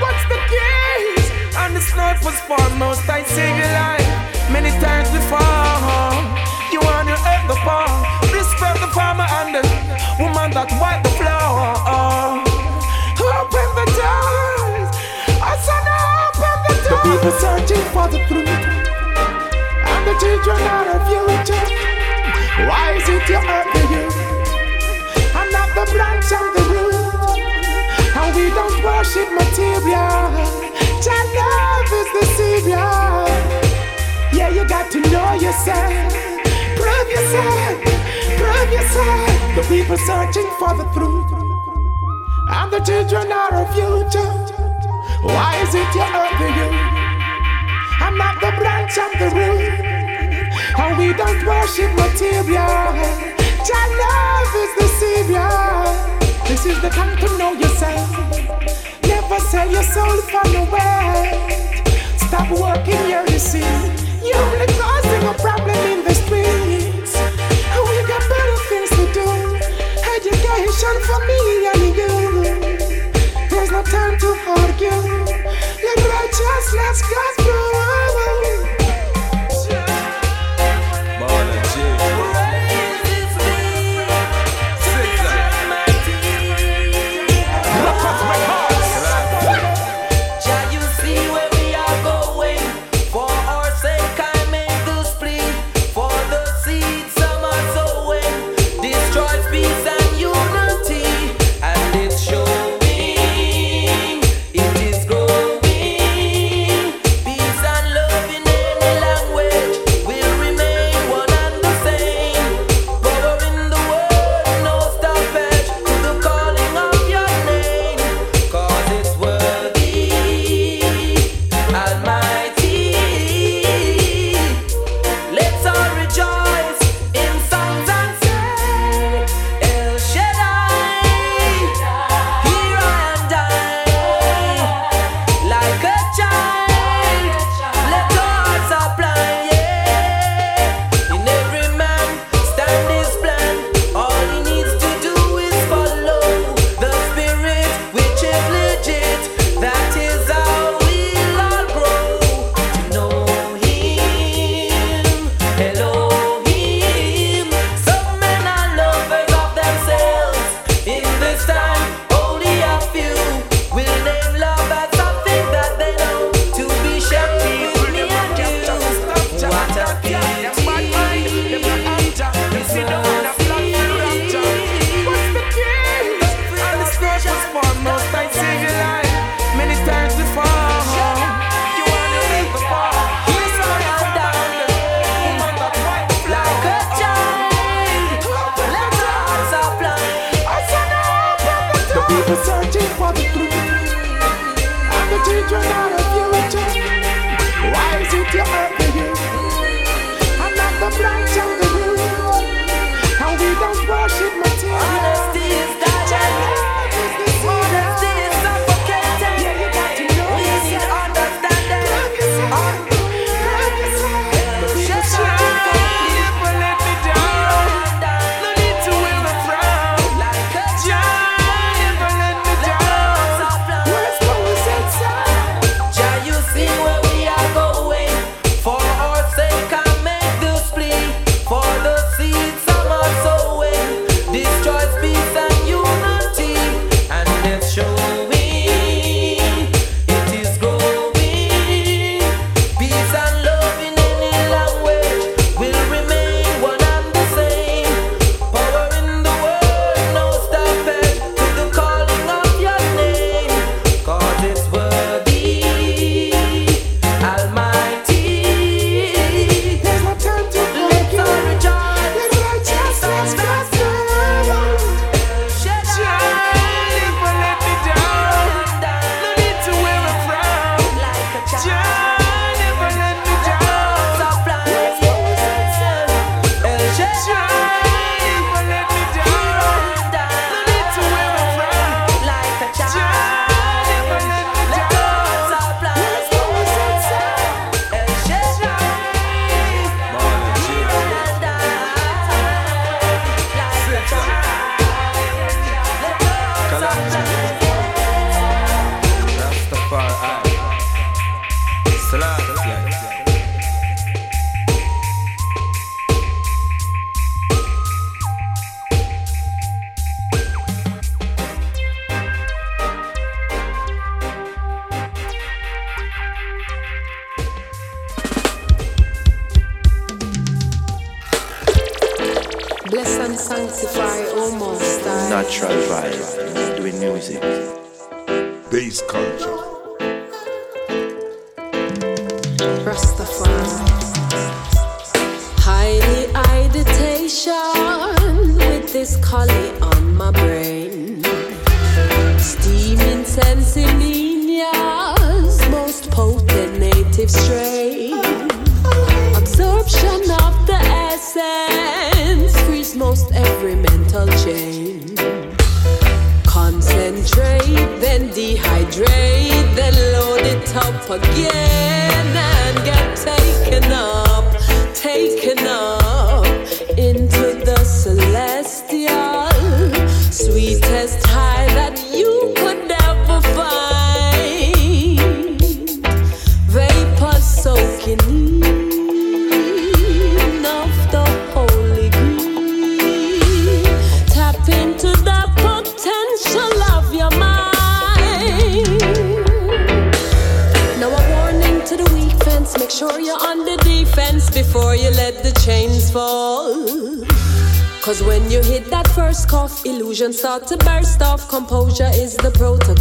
What's 0.00 0.24
the 0.28 0.38
case? 0.52 1.28
And 1.56 1.76
the 1.76 1.80
snipers 1.80 2.40
foremost, 2.48 3.08
I 3.08 3.22
save 3.24 3.56
your 3.56 3.72
life 3.72 4.08
many 4.50 4.70
times 4.80 5.10
before. 5.10 6.12
You 6.72 6.80
wanna 6.80 7.16
hurt 7.16 7.44
the 7.46 7.56
poor, 7.66 7.88
respect 8.32 8.80
the 8.80 8.90
farmer 8.92 9.26
and 9.40 9.54
the 9.54 9.62
woman 10.18 10.50
that 10.56 10.70
wipe 10.80 11.02
the 11.04 11.12
floor. 11.20 12.42
Open 13.24 13.68
the 13.78 13.86
doors, 13.98 14.90
I 15.40 15.54
said 15.64 15.86
open 15.88 16.56
the 16.66 16.74
doors. 16.82 16.90
The 16.90 16.96
people 17.08 17.34
searching 17.42 17.84
for 17.94 18.06
the 18.08 18.20
truth 18.28 18.48
and 19.90 20.02
the 20.06 20.14
children 20.20 20.60
are 20.74 20.84
the 20.92 21.04
future. 21.06 21.33
Is 23.04 23.10
it 23.10 23.28
you 23.28 23.36
hurt 23.36 23.68
the 23.74 23.82
youth? 23.92 24.16
I'm 25.36 25.50
not 25.52 25.68
the 25.76 25.84
branch, 25.92 26.24
I'm 26.32 26.48
the 26.56 26.64
root. 26.72 27.04
And 28.16 28.34
we 28.34 28.48
don't 28.48 28.82
worship 28.82 29.28
material. 29.28 30.32
Jah 31.04 31.24
love 31.36 31.92
is 32.00 32.08
the 32.16 32.24
savior. 32.32 32.92
Yeah, 34.32 34.48
you 34.48 34.66
got 34.66 34.90
to 34.92 35.00
know 35.12 35.34
yourself. 35.34 35.92
Prove 36.80 37.08
yourself. 37.12 37.76
Prove 38.40 38.72
yourself. 38.72 39.54
The 39.56 39.64
people 39.68 39.98
searching 39.98 40.48
for 40.58 40.72
the 40.72 40.88
truth. 40.96 41.30
And 42.48 42.72
the 42.72 42.80
children 42.80 43.30
are 43.30 43.52
our 43.52 43.68
future. 43.74 44.32
Why 45.28 45.60
is 45.60 45.74
it 45.74 45.94
you 45.94 46.06
hurt 46.08 46.38
the 46.40 46.48
youth? 46.56 46.80
I'm 48.00 48.16
not 48.16 48.40
the 48.40 48.52
branch, 48.56 48.96
I'm 48.96 49.12
the 49.18 49.28
root. 49.36 49.93
And 50.76 50.98
we 50.98 51.12
don't 51.14 51.46
worship 51.46 51.90
material. 51.94 52.94
Jah 53.66 53.86
love 54.00 54.54
is 54.62 54.72
the 54.78 54.88
savior. 54.98 55.50
This 56.48 56.66
is 56.66 56.80
the 56.82 56.90
time 56.90 57.16
to 57.16 57.38
know 57.38 57.52
yourself. 57.52 58.10
Never 59.06 59.38
sell 59.50 59.70
your 59.70 59.84
soul 59.84 60.20
for 60.32 60.44
no 60.52 60.64
way. 60.74 61.70
Stop 62.16 62.50
working 62.50 63.08
your 63.08 63.24
deceit. 63.26 63.64
You're 64.22 64.36
only 64.36 64.66
causing 64.74 65.22
a 65.22 65.34
problem 65.34 65.78
in 65.92 66.04
the 66.04 66.14
streets. 66.14 67.14
We 67.86 67.96
got 68.10 68.22
better 68.32 68.58
things 68.68 68.90
to 68.98 69.04
do. 69.14 69.28
Education 70.16 70.96
for 71.06 71.20
me 71.30 71.40
and 71.70 71.82
you. 71.98 72.14
There's 73.48 73.70
no 73.70 73.82
time 73.82 74.18
to 74.18 74.30
argue. 74.58 75.02
Let 75.84 75.98
righteousness 76.10 77.02
go 77.02 77.33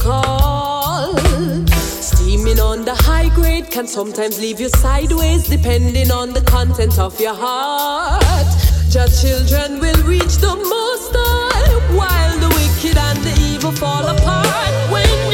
call. 0.03 1.17
Steaming 2.11 2.59
on 2.59 2.83
the 2.85 2.95
high 2.95 3.29
grade 3.29 3.71
can 3.71 3.87
sometimes 3.87 4.39
leave 4.39 4.59
you 4.59 4.69
sideways, 4.69 5.47
depending 5.47 6.11
on 6.11 6.33
the 6.33 6.41
content 6.41 6.99
of 6.99 7.19
your 7.19 7.33
heart. 7.33 8.23
Your 8.93 9.07
children 9.07 9.79
will 9.79 10.01
reach 10.03 10.35
the 10.37 10.55
most 10.55 11.15
high, 11.15 11.95
while 11.97 12.35
the 12.43 12.49
wicked 12.59 12.97
and 12.97 13.19
the 13.23 13.33
evil 13.49 13.71
fall 13.71 14.05
apart 14.05 14.91
when 14.91 15.32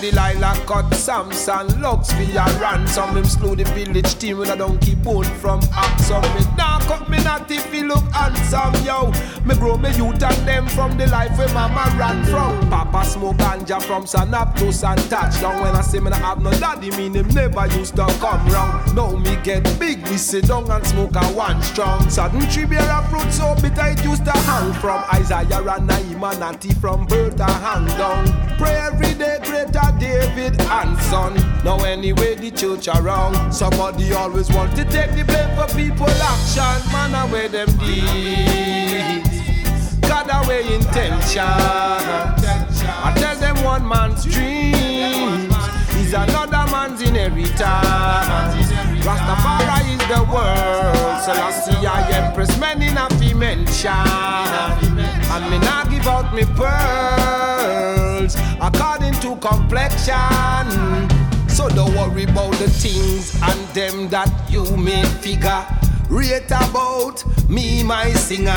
Delilah 0.00 0.56
cut 0.66 0.94
Samson. 0.94 1.80
Lux 1.80 2.12
via 2.12 2.44
ransom. 2.58 3.16
Him 3.16 3.24
slew 3.24 3.54
the 3.54 3.64
village 3.64 4.18
team 4.18 4.38
with 4.38 4.50
a 4.50 4.56
donkey 4.56 4.94
bone 4.94 5.24
from 5.24 5.60
Axum. 5.74 6.22
Me 6.34 6.40
now 6.56 6.78
cut 6.80 7.08
me 7.10 7.22
not 7.22 7.50
if 7.50 7.70
he 7.70 7.82
look 7.82 8.04
handsome 8.12 8.74
yo. 8.84 9.12
Me 9.44 9.54
grow 9.56 9.76
me 9.76 9.90
youth 9.96 10.22
and 10.22 10.48
them 10.48 10.66
from 10.68 10.96
the 10.96 11.06
life 11.08 11.36
where 11.36 11.52
mama 11.52 11.84
ran 11.98 12.24
from. 12.24 12.70
Papa 12.70 13.04
smoke 13.04 13.36
ganja 13.36 13.82
from 13.82 14.04
to 14.04 14.72
sun 14.72 14.96
touchdown 15.08 15.62
When 15.62 15.76
I 15.76 15.82
say 15.82 16.00
me 16.00 16.10
not 16.10 16.20
have 16.20 16.42
no 16.42 16.50
daddy 16.52 16.90
mean 16.92 17.14
him 17.14 17.28
never 17.28 17.66
used 17.78 17.96
to 17.96 18.06
come 18.20 18.46
round. 18.48 18.96
Now 18.96 19.12
me 19.16 19.36
get 19.42 19.62
big 19.78 20.06
we 20.08 20.16
sit 20.16 20.48
down 20.48 20.70
and 20.70 20.86
smoke 20.86 21.14
a 21.16 21.24
one 21.34 21.62
strong. 21.62 22.08
Sudden 22.08 22.48
tree 22.48 22.64
bear 22.64 22.80
a 22.80 23.06
fruit 23.10 23.30
so 23.32 23.54
bitter 23.56 23.88
it 23.88 24.02
used 24.04 24.24
to 24.24 24.32
hang 24.32 24.72
from. 24.74 25.04
Isaiah 25.12 25.60
and 25.60 25.88
Naima 25.88 26.38
Natty 26.38 26.72
from 26.74 27.06
birth 27.06 27.36
to 27.36 27.44
hang 27.44 27.86
down. 27.98 28.26
Pray 28.56 28.74
every 28.74 29.14
day 29.14 29.38
greater 29.44 29.89
David 29.98 30.60
and 30.60 30.98
son. 31.02 31.34
Now 31.64 31.78
anyway 31.84 32.34
the 32.34 32.50
church 32.50 32.88
around 32.88 33.52
Somebody 33.52 34.12
always 34.12 34.50
want 34.50 34.74
to 34.76 34.84
take 34.84 35.12
the 35.12 35.24
blame 35.24 35.54
for 35.56 35.66
people 35.74 36.08
action. 36.08 36.92
Man 36.92 37.14
away 37.14 37.48
them 37.48 37.68
deeds 37.78 39.40
God 40.00 40.28
away 40.44 40.74
intention 40.74 41.42
I 41.42 43.12
tell 43.16 43.36
them 43.36 43.62
one 43.64 43.86
man's 43.86 44.24
dream 44.24 45.50
is 46.00 46.12
another 46.12 46.66
man's 46.70 47.00
inheritance 47.02 48.69
Rastafari 49.02 49.94
is 49.94 50.08
the 50.08 50.22
world 50.32 51.22
Selassie 51.24 51.86
I 51.86 52.10
empress 52.12 52.58
many 52.58 52.92
not 52.92 53.12
fi 53.14 53.34
mention 53.34 53.90
And 53.90 55.50
me 55.50 55.58
not 55.58 55.90
give 55.90 56.06
out 56.06 56.34
me 56.34 56.44
pearls 56.56 58.36
According 58.60 59.14
to 59.20 59.36
complexion 59.36 60.66
So 61.48 61.68
don't 61.68 61.94
worry 61.94 62.24
about 62.24 62.52
the 62.54 62.68
things 62.68 63.34
and 63.42 63.60
them 63.74 64.08
that 64.08 64.30
you 64.50 64.64
may 64.76 65.04
figure 65.04 65.66
Rate 66.10 66.46
about 66.46 67.22
me, 67.48 67.84
my 67.84 68.10
singer. 68.14 68.50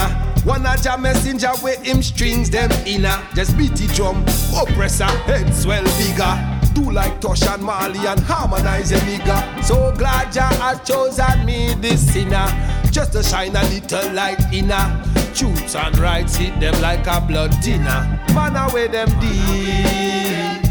One 0.44 0.66
of 0.66 0.84
your 0.84 0.98
messenger 0.98 1.52
with 1.62 1.84
him 1.84 2.02
strings 2.02 2.50
them 2.50 2.72
inner. 2.88 3.16
Just 3.36 3.56
beat 3.56 3.74
the 3.76 3.86
drum, 3.94 4.26
oppressor, 4.60 5.06
head 5.06 5.54
swell 5.54 5.84
bigger. 5.84 6.53
Do 6.74 6.92
like 6.92 7.22
Tosh 7.22 7.44
and 7.44 7.64
Marley 7.64 8.06
and 8.08 8.20
harmonize 8.22 8.92
a 8.92 8.98
nigga. 8.98 9.64
So 9.64 9.92
glad 9.96 10.32
Jah 10.34 10.54
has 10.62 10.80
chosen 10.88 11.46
me, 11.46 11.76
this 11.76 12.14
sinner. 12.14 12.48
Just 12.92 13.14
to 13.14 13.24
shine 13.24 13.56
a 13.56 13.64
little 13.64 14.12
light 14.14 14.42
inner. 14.52 15.04
Truths 15.34 15.76
and 15.76 15.98
rights 15.98 16.36
hit 16.36 16.60
them 16.60 16.80
like 16.82 17.08
a 17.08 17.22
blood 17.22 17.54
dinner. 17.62 18.20
Man 18.34 18.56
away 18.56 18.88
them 18.88 19.10
deeds. 19.20 20.64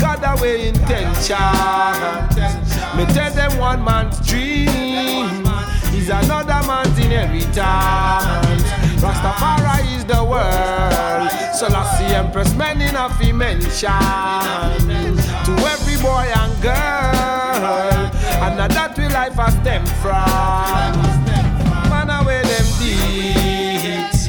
God 0.00 0.22
away 0.24 0.68
intention. 0.68 1.36
Me 2.96 3.04
tell 3.14 3.32
them 3.32 3.58
one 3.58 3.82
man's 3.84 4.18
dream 4.26 4.68
is 5.94 6.08
another 6.08 6.60
man's 6.66 6.98
inheritance. 6.98 7.56
Rastafari 9.02 9.96
is 9.96 10.04
Many 12.68 12.90
enough 12.90 13.18
he 13.18 13.32
mention. 13.32 13.88
To 13.88 15.52
every 15.72 15.96
boy 16.02 16.28
and 16.36 16.52
girl. 16.60 16.74
And 18.44 18.58
that 18.58 18.94
we 18.98 19.08
life 19.08 19.32
has 19.40 19.54
stem 19.54 19.86
from. 20.04 20.92
Man 21.88 22.10
away 22.10 22.42
them 22.42 22.68
deeds. 22.76 24.28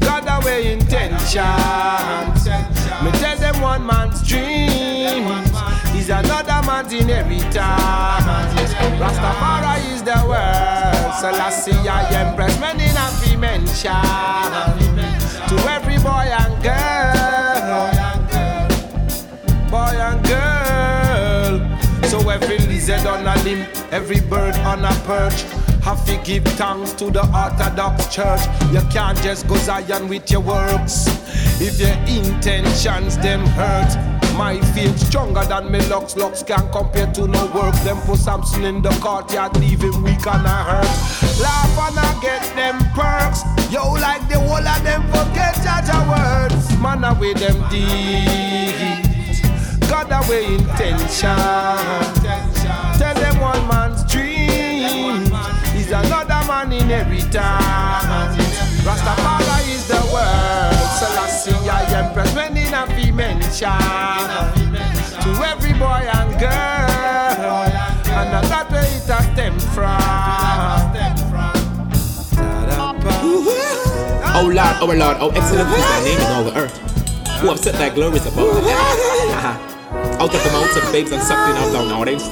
God 0.00 0.26
away 0.26 0.72
intentions. 0.72 2.48
Me 3.04 3.10
tell 3.22 3.36
them 3.36 3.60
one 3.62 3.86
man's 3.86 4.26
dream 4.26 5.28
is 5.94 6.10
another 6.10 6.60
man's 6.66 6.92
inheritance. 6.92 7.54
Rastafari 8.98 9.94
is 9.94 10.02
the 10.02 10.18
world. 10.26 11.14
Selassie 11.20 11.88
I 11.88 12.10
empress 12.26 12.58
many 12.58 12.92
not 12.92 13.14
be 13.22 13.36
mention 13.36 14.98
to 15.48 15.56
every 15.70 15.96
boy 15.98 16.28
and 16.28 16.62
girl, 16.62 17.37
boy 19.88 20.00
and 20.00 20.24
girl. 20.26 22.08
So 22.08 22.28
every 22.30 22.58
lizard 22.58 23.06
on 23.06 23.26
a 23.26 23.42
limb, 23.42 23.66
every 23.90 24.20
bird 24.20 24.54
on 24.56 24.84
a 24.84 24.92
perch. 25.06 25.42
Have 25.82 26.04
to 26.06 26.20
give 26.24 26.44
thanks 26.44 26.92
to 26.94 27.10
the 27.10 27.20
Orthodox 27.20 28.14
Church. 28.14 28.40
You 28.72 28.80
can't 28.90 29.18
just 29.22 29.48
go 29.48 29.56
Zion 29.56 30.08
with 30.08 30.30
your 30.30 30.40
works. 30.40 31.06
If 31.60 31.80
your 31.80 31.96
intentions 32.06 33.16
them 33.18 33.46
hurt, 33.46 33.96
my 34.36 34.60
faith 34.72 34.98
stronger 34.98 35.44
than 35.44 35.70
me 35.72 35.80
locks. 35.88 36.16
Locks 36.16 36.42
can't 36.42 36.70
compare 36.72 37.10
to 37.14 37.26
no 37.26 37.46
work. 37.46 37.74
Them 37.84 37.98
put 38.02 38.18
Samson 38.18 38.64
in 38.64 38.82
the 38.82 38.90
courtyard, 39.00 39.56
leave 39.58 39.82
him 39.82 40.02
weak 40.02 40.26
and 40.26 40.46
a 40.46 40.58
hurt. 40.68 41.40
Laugh 41.40 41.78
and 41.88 41.98
I 41.98 42.20
get 42.20 42.42
them 42.54 42.78
perks. 42.94 43.42
Yo, 43.72 43.92
like 43.92 44.28
the 44.28 44.38
whole 44.38 44.66
of 44.66 44.84
them 44.84 45.02
forget 45.08 45.54
Jaja 45.64 45.98
words. 46.10 46.78
Man 46.78 47.04
away 47.04 47.32
them 47.34 47.58
deeds. 47.70 49.07
God 49.88 50.12
away 50.12 50.54
intention. 50.54 51.36
Tell 52.98 53.14
them 53.14 53.40
one 53.40 53.66
man's 53.68 54.04
dream 54.10 55.32
is 55.74 55.90
another 55.90 56.40
man 56.46 56.72
inheritance. 56.72 57.34
Rastafari 58.84 59.68
is 59.74 59.88
the 59.88 60.00
world. 60.12 60.88
Selassie 60.98 61.68
I 61.68 61.84
empress 62.04 62.34
when 62.34 62.56
in 62.56 62.74
a 62.74 62.86
mention 63.12 63.70
to 65.22 65.30
every 65.44 65.72
boy 65.72 66.04
and 66.18 66.38
girl. 66.38 67.68
And 68.18 68.44
that 68.50 68.70
way 68.70 68.80
it 68.80 69.06
has 69.08 69.24
stemmed 69.32 69.62
Oh 74.40 74.46
Lord, 74.54 74.76
oh 74.80 74.86
Lord, 74.94 75.16
oh 75.20 75.30
excellent 75.30 75.68
is 75.70 75.80
thy 75.80 76.04
name 76.04 76.20
in 76.20 76.26
all 76.32 76.44
the 76.44 76.56
earth. 76.56 76.76
Who 77.40 77.48
have 77.48 77.58
set 77.58 77.74
thy 77.74 77.88
glories 77.88 78.26
above 78.26 78.54
the 78.64 78.70
heavens. 78.70 79.77
Out 80.18 80.34
of 80.34 80.40
the 80.42 80.50
mountain, 80.50 80.92
babes 80.92 81.12
and 81.12 81.22
suckling 81.22 81.56
out 81.58 81.72
down 81.72 81.88
nowadays. 81.88 82.22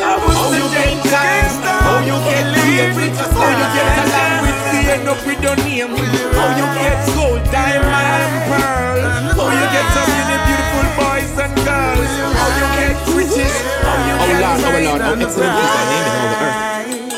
How 0.00 0.16
you 0.52 0.64
get 0.72 0.96
kind, 1.04 1.52
how 1.84 2.00
you 2.00 2.16
get 2.24 2.44
live, 2.56 2.96
how 2.96 3.50
you 3.52 3.66
get 3.76 3.92
along 4.00 4.34
with 4.40 4.58
me, 4.72 4.78
end 4.88 5.08
up 5.08 5.20
with 5.26 5.40
your 5.44 5.56
name, 5.60 5.92
how 6.32 6.48
you 6.56 6.66
get 6.80 6.96
gold, 7.12 7.44
diamond, 7.52 7.92
and 7.92 8.36
pearl, 8.48 9.00
how 9.36 9.52
you 9.52 9.66
get 9.68 9.86
so 9.92 10.02
many 10.08 10.36
beautiful 10.48 10.86
boys 10.96 11.28
and 11.36 11.52
girls, 11.68 12.12
how 12.32 12.48
you 12.56 12.66
get 12.80 12.96
riches, 13.12 13.54
how 13.84 13.96
you 14.08 14.16
Oh 14.16 14.24
get 14.24 14.40
Lord, 14.40 14.60
oh 14.64 14.80
Lord, 14.88 15.02
oh 15.04 15.20
excellent 15.20 15.52
is 15.52 15.68
thy 15.76 15.84
name 15.92 16.06
in 16.08 16.14
all 16.16 16.28
the 16.32 16.38
earth. 16.40 16.56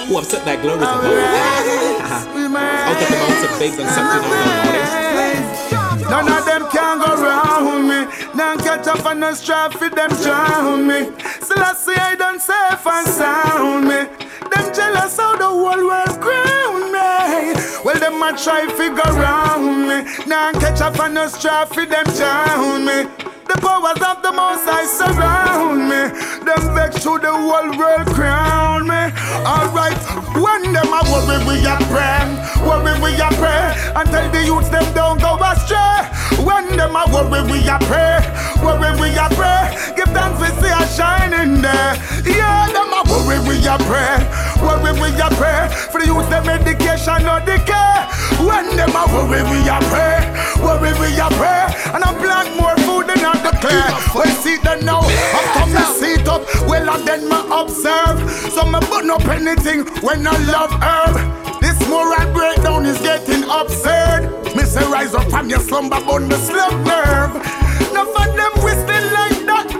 Who 0.09 0.12
have 0.18 0.26
set 0.26 0.42
thy 0.44 0.57
glories 0.59 0.82
above 0.82 1.03
the 1.03 1.22
heavens. 1.22 2.26
Out 2.59 2.98
of 2.98 3.07
the 3.07 3.16
mountain, 3.22 3.53
babes 3.62 3.78
and 3.78 3.90
suckling 3.94 4.26
out 4.26 4.34
down 4.42 4.59
nowadays. 4.59 4.90
None 6.11 6.26
of 6.28 6.41
Catch 8.82 8.98
up 8.98 9.06
on 9.06 9.20
the 9.20 9.32
strife 9.32 9.74
for 9.74 9.88
them 9.90 10.10
drown 10.10 10.88
me. 10.88 11.12
Still 11.40 11.62
I 11.62 11.72
say 11.74 11.94
I 11.94 12.16
done 12.16 12.40
safe 12.40 12.84
and 12.84 13.06
sound 13.06 13.84
me. 13.84 14.10
Them 14.50 14.74
jealous 14.74 15.16
how 15.16 15.36
the 15.36 15.46
whole 15.46 15.86
world 15.86 16.20
crown 16.20 16.90
me. 16.90 17.54
Well, 17.84 18.00
them 18.00 18.20
a 18.20 18.36
try 18.36 18.66
figure 18.74 19.12
round 19.22 19.86
me. 19.86 20.26
None 20.26 20.54
catch 20.54 20.80
up 20.80 20.98
on 20.98 21.14
no 21.14 21.28
strife 21.28 21.68
for 21.68 21.86
them 21.86 22.04
drown 22.06 22.84
me. 22.84 23.21
The 23.53 23.61
powers 23.61 24.00
of 24.00 24.22
the 24.24 24.32
most 24.32 24.64
I 24.64 24.88
surround 24.88 25.84
me. 25.84 26.09
Them 26.40 26.62
vex 26.72 27.03
to 27.05 27.20
the 27.20 27.28
whole 27.28 27.68
world 27.76 28.09
crown 28.16 28.88
me. 28.88 29.12
Alright, 29.44 30.00
when 30.32 30.72
them 30.72 30.88
a 30.88 31.00
worry 31.12 31.36
we 31.44 31.61
a 31.61 31.76
pray, 31.92 32.24
worry 32.64 32.96
we 33.05 33.12
a 33.20 33.28
pray, 33.36 33.76
and 33.92 34.09
tell 34.09 34.24
the 34.32 34.40
youths 34.48 34.70
them 34.72 34.88
don't 34.96 35.20
go 35.20 35.36
astray. 35.36 36.00
When 36.40 36.64
them 36.80 36.96
a 36.96 37.05
worry 37.12 37.44
we 37.44 37.61
a 37.68 37.76
pray, 37.84 38.24
worry 38.64 38.88
we 38.96 39.12
a 39.20 39.28
pray, 39.36 39.76
give 40.00 40.09
thanks 40.16 40.40
we 40.40 40.48
see 40.57 40.72
a 40.72 40.80
shining 40.88 41.61
there. 41.61 41.92
Yeah, 42.24 42.72
them 42.72 42.88
a 42.88 43.05
worry 43.05 43.36
we 43.44 43.61
a 43.68 43.76
pray, 43.84 44.16
worry 44.64 44.96
we 44.96 45.12
a 45.20 45.28
pray, 45.36 45.68
for 45.92 46.00
the 46.00 46.09
youths 46.09 46.28
them 46.32 46.48
education 46.48 47.28
no 47.28 47.36
decay. 47.44 48.09
When 48.40 48.64
them 48.80 48.96
a 48.96 49.05
worry 49.12 49.44
we 49.44 49.61
a 49.68 49.76
pray, 49.92 50.24
worry 50.57 50.96
we 50.96 51.12
a 51.20 51.28
pray, 51.36 51.68
and 51.92 52.00
I 52.00 52.16
plant 52.16 52.57
more 52.57 52.81
food 53.03 53.16
than 53.16 53.24
I 53.24 53.50
declare. 53.50 54.24
We 54.24 54.30
see 54.30 54.57
them 54.59 54.84
now, 54.84 55.00
I 55.03 55.40
come 55.55 55.72
to 55.72 55.84
seat 55.98 56.28
up, 56.28 56.42
well 56.66 56.88
and 56.90 57.07
then 57.07 57.28
me 57.28 57.38
observe. 57.50 58.18
So 58.53 58.64
me 58.64 58.80
burn 58.90 59.11
up 59.11 59.24
anything 59.26 59.86
when 60.03 60.26
I 60.26 60.36
love 60.50 60.72
herb. 60.82 61.61
This 61.61 61.78
moral 61.88 62.32
breakdown 62.32 62.86
is 62.86 62.98
getting 62.98 63.44
absurd. 63.44 64.30
Me 64.57 64.64
say 64.64 64.84
rise 64.90 65.14
up 65.14 65.28
from 65.30 65.48
your 65.48 65.61
slumber, 65.61 66.00
burn 66.05 66.28
the 66.28 66.36
slump 66.36 66.86
nerve. 66.86 67.36
Enough 67.90 68.14
of 68.16 68.36
them 68.36 68.53
whistling 68.64 69.09
like 69.12 69.46
that 69.46 69.71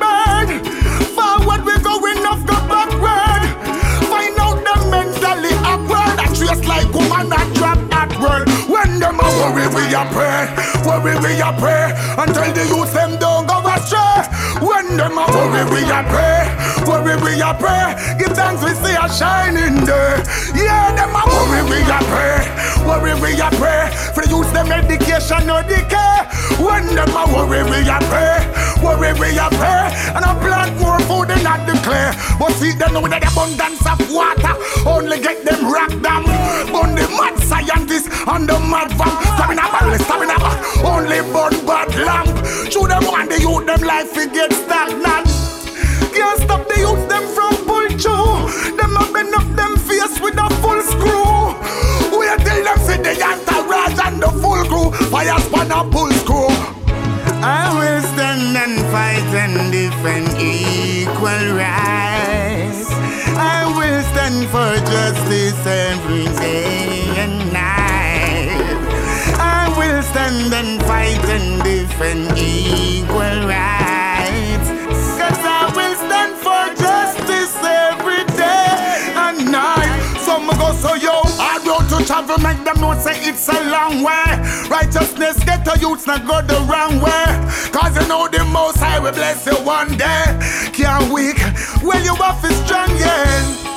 them 9.13 9.21
a 9.21 9.29
worry 9.39 9.69
we 9.69 9.95
a 9.95 10.05
pray, 10.11 10.49
worry 10.85 11.15
we 11.21 11.41
a 11.41 11.53
pray. 11.59 11.93
Until 12.17 12.53
the 12.53 12.65
youth 12.69 12.93
them 12.93 13.19
don't 13.19 13.47
go 13.47 13.61
astray. 13.69 14.25
When 14.61 14.97
them 14.97 15.19
a 15.19 15.27
worry, 15.29 15.65
we 15.71 15.83
a 15.85 16.01
pray. 16.09 16.49
Worry, 16.87 17.17
we 17.23 17.41
a 17.41 17.55
pray. 17.55 17.95
Give 18.19 18.33
thanks, 18.33 18.63
we 18.63 18.73
see 18.75 18.95
a 18.95 19.09
shining 19.09 19.85
day. 19.85 20.23
Yeah, 20.55 20.95
them 20.95 21.15
a 21.15 21.23
worry, 21.27 21.63
we 21.69 21.81
a 21.83 21.99
pray. 22.11 22.41
Worry, 22.87 23.15
we 23.21 23.41
a 23.41 23.49
pray. 23.59 23.91
For 24.15 24.25
use 24.29 24.51
them 24.53 24.69
medication 24.69 25.51
or 25.51 25.63
decay. 25.63 26.29
When 26.59 26.87
them 26.95 27.11
a 27.11 27.25
worry, 27.33 27.63
we 27.65 27.89
a 27.89 27.99
pray. 28.09 28.39
Worry, 28.83 29.13
we 29.19 29.39
a 29.39 29.49
pray. 29.51 29.91
And 30.15 30.25
I 30.25 30.33
see, 32.59 32.73
them 32.73 32.93
know 32.95 33.07
that 33.09 33.25
abundance 33.25 33.85
of 33.87 34.01
water 34.13 34.55
only 34.87 35.21
get 35.21 35.45
them 35.45 35.71
rock 35.71 35.93
down. 36.03 36.25
But 36.73 36.95
the 36.97 37.07
mad 37.17 37.39
scientists 37.39 38.09
and 38.27 38.49
the 38.49 38.59
mad 38.59 38.91
van. 38.99 39.13
Stamina 39.37 39.67
barrel, 39.73 39.99
stamina 39.99 40.37
bar. 40.39 40.57
Only 40.85 41.21
burn 41.33 41.55
bad 41.67 41.91
lamp. 41.95 42.31
Show 42.71 42.87
them 42.87 43.05
one, 43.07 43.29
they 43.29 43.39
youth 43.39 43.67
them 43.67 43.83
life, 43.83 44.17
it 44.17 44.33
get 44.33 44.53
stagnant. 44.53 45.27
Can't 46.13 46.39
stop 46.41 46.69
the 46.69 46.77
youth 46.79 47.09
them 47.09 47.25
from 47.35 47.55
pull 47.67 47.89
through. 47.97 48.77
Them 48.77 48.97
a 48.97 49.05
bend 49.13 49.35
up 49.35 49.49
them 49.57 49.77
face 49.77 50.21
with 50.21 50.39
a 50.39 50.49
full 50.61 50.83
screw. 50.83 51.57
Wait 52.19 52.39
till 52.45 52.63
them 52.65 52.79
see 52.85 53.01
the 53.01 53.13
entourage 53.23 53.99
and 54.07 54.23
the 54.23 54.31
full 54.41 54.63
crew. 54.71 54.91
Fire 55.11 55.39
span 55.41 55.71
a 55.71 55.85
pull 55.91 56.11
screw. 56.23 56.49
I 57.45 57.71
will 57.75 58.03
stand 58.13 58.57
and 58.57 58.79
fight 58.93 59.35
and 59.35 59.73
defend 59.73 60.29
equal 60.41 61.57
rights. 61.57 62.22
For 64.33 64.75
justice 64.77 65.67
every 65.67 66.25
day 66.25 67.05
and 67.17 67.53
night. 67.53 68.57
I 69.39 69.69
will 69.77 70.03
stand 70.03 70.53
and 70.53 70.83
fight 70.85 71.23
and 71.29 71.63
defend 71.63 72.37
equal 72.39 73.47
rights. 73.47 74.69
Cause 75.21 75.43
I 75.45 75.71
will 75.77 75.97
stand 75.97 76.35
for 76.41 76.65
justice 76.81 77.57
every 77.63 78.25
day 78.37 79.13
and 79.17 79.53
night. 79.53 80.17
Some 80.21 80.47
go 80.59 80.73
so 80.81 80.95
yo, 80.95 81.21
I 81.39 81.61
road 81.67 81.89
to 81.91 82.05
travel, 82.07 82.39
make 82.39 82.65
them 82.65 82.81
know 82.81 82.99
say 82.99 83.21
it's 83.29 83.49
a 83.49 83.61
long 83.71 84.03
way. 84.03 84.29
Righteousness 84.69 85.45
get 85.45 85.65
to 85.67 85.79
youths 85.79 86.07
not 86.07 86.27
go 86.27 86.41
the 86.41 86.59
wrong 86.65 87.01
way. 87.01 87.27
Cause 87.71 88.01
you 88.01 88.09
know 88.09 88.29
the 88.29 88.45
most 88.47 88.79
high 88.79 88.99
will 88.99 89.13
bless 89.13 89.45
you 89.47 89.57
one 89.65 89.97
day. 89.99 90.25
Can't 90.73 91.13
weak, 91.13 91.39
well 91.83 92.03
you 92.03 92.17
off 92.23 92.43
is 92.45 92.57
strong, 92.65 92.89
yeah. 92.97 93.72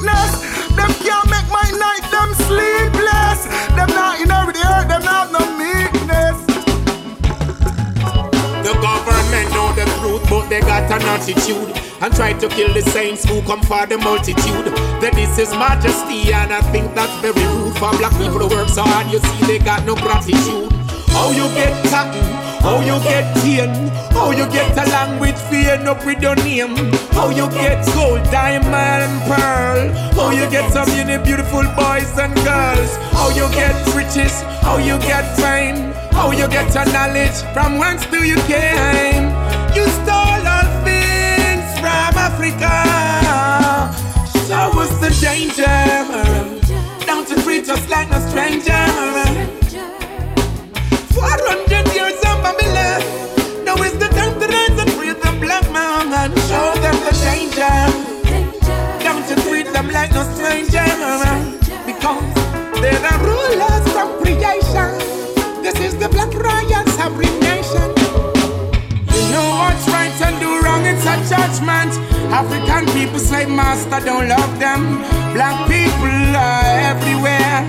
Them 0.00 0.92
can't 1.04 1.28
make 1.28 1.48
my 1.52 1.68
night 1.76 2.04
them 2.10 2.32
sleepless. 2.48 3.44
Them 3.76 3.88
not 3.92 4.20
in 4.20 4.30
every 4.30 4.56
earth, 4.56 4.88
them 4.88 5.02
not 5.04 5.30
no 5.32 5.40
meekness. 5.60 6.38
The 8.64 8.72
government 8.80 9.50
know 9.52 9.72
the 9.74 9.84
truth, 10.00 10.24
but 10.30 10.48
they 10.48 10.60
got 10.60 10.90
an 10.90 11.02
attitude 11.02 11.76
and 12.00 12.14
try 12.14 12.32
to 12.32 12.48
kill 12.48 12.72
the 12.72 12.82
saints 12.82 13.24
who 13.28 13.42
come 13.42 13.62
for 13.62 13.84
the 13.86 13.98
multitude. 13.98 14.72
That 15.02 15.12
this 15.14 15.38
is 15.38 15.50
majesty, 15.52 16.32
and 16.32 16.52
I 16.52 16.62
think 16.72 16.94
that's 16.94 17.14
very 17.20 17.44
rude 17.56 17.76
for 17.76 17.90
black 17.98 18.12
people 18.16 18.38
to 18.38 18.48
work 18.54 18.68
so 18.68 18.82
hard. 18.82 19.12
You 19.12 19.18
see, 19.18 19.46
they 19.46 19.58
got 19.58 19.84
no 19.84 19.94
gratitude. 19.96 20.72
How 21.12 21.30
you 21.30 21.44
get 21.54 21.74
cotton? 21.90 22.49
How 22.60 22.80
you 22.80 22.98
get 23.02 23.34
tin? 23.42 23.70
How 24.12 24.30
you 24.30 24.46
get 24.50 24.76
along 24.76 25.18
with 25.18 25.36
fear 25.48 25.80
up 25.88 26.04
with 26.04 26.20
your 26.22 26.36
name? 26.36 26.76
How 27.12 27.30
you 27.30 27.48
get 27.50 27.84
gold, 27.94 28.22
diamond, 28.30 28.74
and 28.74 29.22
pearl? 29.28 29.88
How 30.14 30.30
you 30.30 30.48
get 30.50 30.70
so 30.72 30.84
many 30.86 31.22
beautiful 31.24 31.62
boys 31.74 32.12
and 32.18 32.34
girls? 32.44 32.96
How 33.16 33.30
you 33.30 33.48
get 33.52 33.74
riches? 33.94 34.42
How 34.62 34.76
you 34.76 34.98
get 34.98 35.24
fame? 35.38 35.92
How 36.12 36.30
you 36.32 36.48
get 36.48 36.74
your 36.74 36.84
knowledge? 36.92 37.40
From 37.54 37.78
whence 37.78 38.04
do 38.06 38.22
you 38.24 38.36
came? 38.44 39.32
You 39.74 39.86
stole 39.98 40.44
all 40.54 40.68
things 40.84 41.64
from 41.80 42.12
Africa. 42.28 42.74
So 44.46 44.70
what's 44.76 44.96
the 45.00 45.10
danger? 45.20 45.80
Don't 47.06 47.26
treat 47.42 47.68
us 47.70 47.88
like 47.88 48.10
a 48.10 48.20
stranger? 48.28 48.84
400 51.14 51.94
years 51.94 52.19
danger. 57.40 57.80
Don't 59.00 59.24
you 59.28 59.36
treat 59.48 59.72
them 59.72 59.88
like 59.90 60.12
no 60.12 60.22
stranger. 60.34 60.84
Because 61.88 62.24
they're 62.80 63.02
the 63.06 63.14
rulers 63.24 63.84
from 63.94 64.08
creation. 64.20 64.90
This 65.62 65.78
is 65.80 65.96
the 65.96 66.08
black 66.08 66.32
royals 66.34 66.94
of 67.04 67.12
nation. 67.48 67.88
You 69.16 69.24
know 69.32 69.48
what's 69.60 69.86
right 69.88 70.16
and 70.26 70.36
do 70.40 70.50
wrong, 70.64 70.84
it's 70.84 71.06
a 71.06 71.16
judgment. 71.32 71.92
African 72.30 72.84
people 72.96 73.18
say 73.18 73.46
master 73.46 74.00
don't 74.04 74.28
love 74.28 74.58
them. 74.58 75.00
Black 75.32 75.56
people 75.68 76.16
are 76.36 76.64
everywhere. 76.92 77.60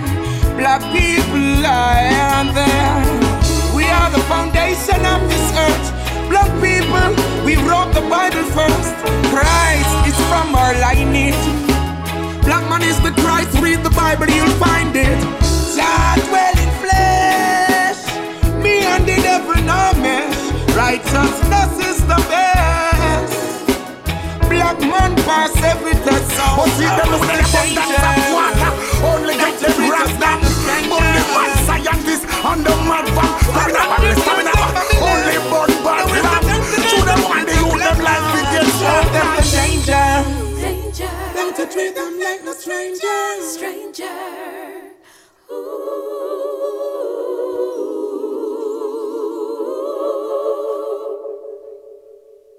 Black 0.59 0.81
people 0.91 1.65
are 1.65 1.95
and 2.35 2.49
there. 2.59 3.75
We 3.75 3.85
are 3.85 4.09
the 4.11 4.23
foundation 4.31 4.99
of 5.05 5.21
this 5.29 5.47
earth. 5.57 6.00
Black 6.31 6.47
people, 6.63 7.11
we 7.43 7.57
wrote 7.67 7.91
the 7.91 8.07
Bible 8.07 8.47
first. 8.55 8.95
Christ 9.35 9.91
is 10.07 10.15
from 10.31 10.55
our 10.55 10.71
lineage. 10.79 11.43
Black 12.47 12.63
man 12.71 12.83
is 12.83 12.95
the 13.03 13.11
Christ. 13.19 13.51
Read 13.59 13.83
the 13.83 13.89
Bible, 13.91 14.31
you'll 14.31 14.55
find 14.55 14.95
it. 14.95 15.19
God 15.75 16.17
dwell 16.31 16.55
in 16.55 16.71
flesh. 16.79 17.99
Me 18.63 18.79
and 18.79 19.03
the 19.03 19.17
devil 19.19 19.59
no 19.67 19.91
mesh. 19.99 20.39
Righteousness 20.71 21.73
is 21.83 21.99
the 22.07 22.19
best. 22.31 23.67
Black 24.47 24.79
man 24.79 25.11
pass 25.27 25.51
every 25.61 25.99
test. 26.07 26.31
But 26.55 26.69
see 26.79 26.87
them 26.87 27.11
the 27.11 27.19
abundance 27.19 28.07
of 28.07 28.23
water 28.31 28.71
Only 29.03 29.35
get 29.35 29.59
them 29.59 29.91
rock 29.91 30.11
down 30.15 30.39
the 30.39 31.23
mad 31.35 31.51
scientists 31.67 32.23
and 32.23 32.65
the 32.65 32.75
mad 32.87 33.07
van 33.15 33.31
Stamina 33.51 33.83
barrel, 33.91 34.15
stamina 34.15 34.90
them 39.11 39.27
a 39.37 39.41
danger. 39.41 40.07
Danger. 40.61 41.11
Them 41.33 41.53
to 41.55 41.67
treat 41.73 41.95
them 41.95 42.19
like 42.19 42.43
no 42.43 42.53
stranger. 42.53 43.41
Stranger. 43.41 44.05
Ooh. 45.51 47.20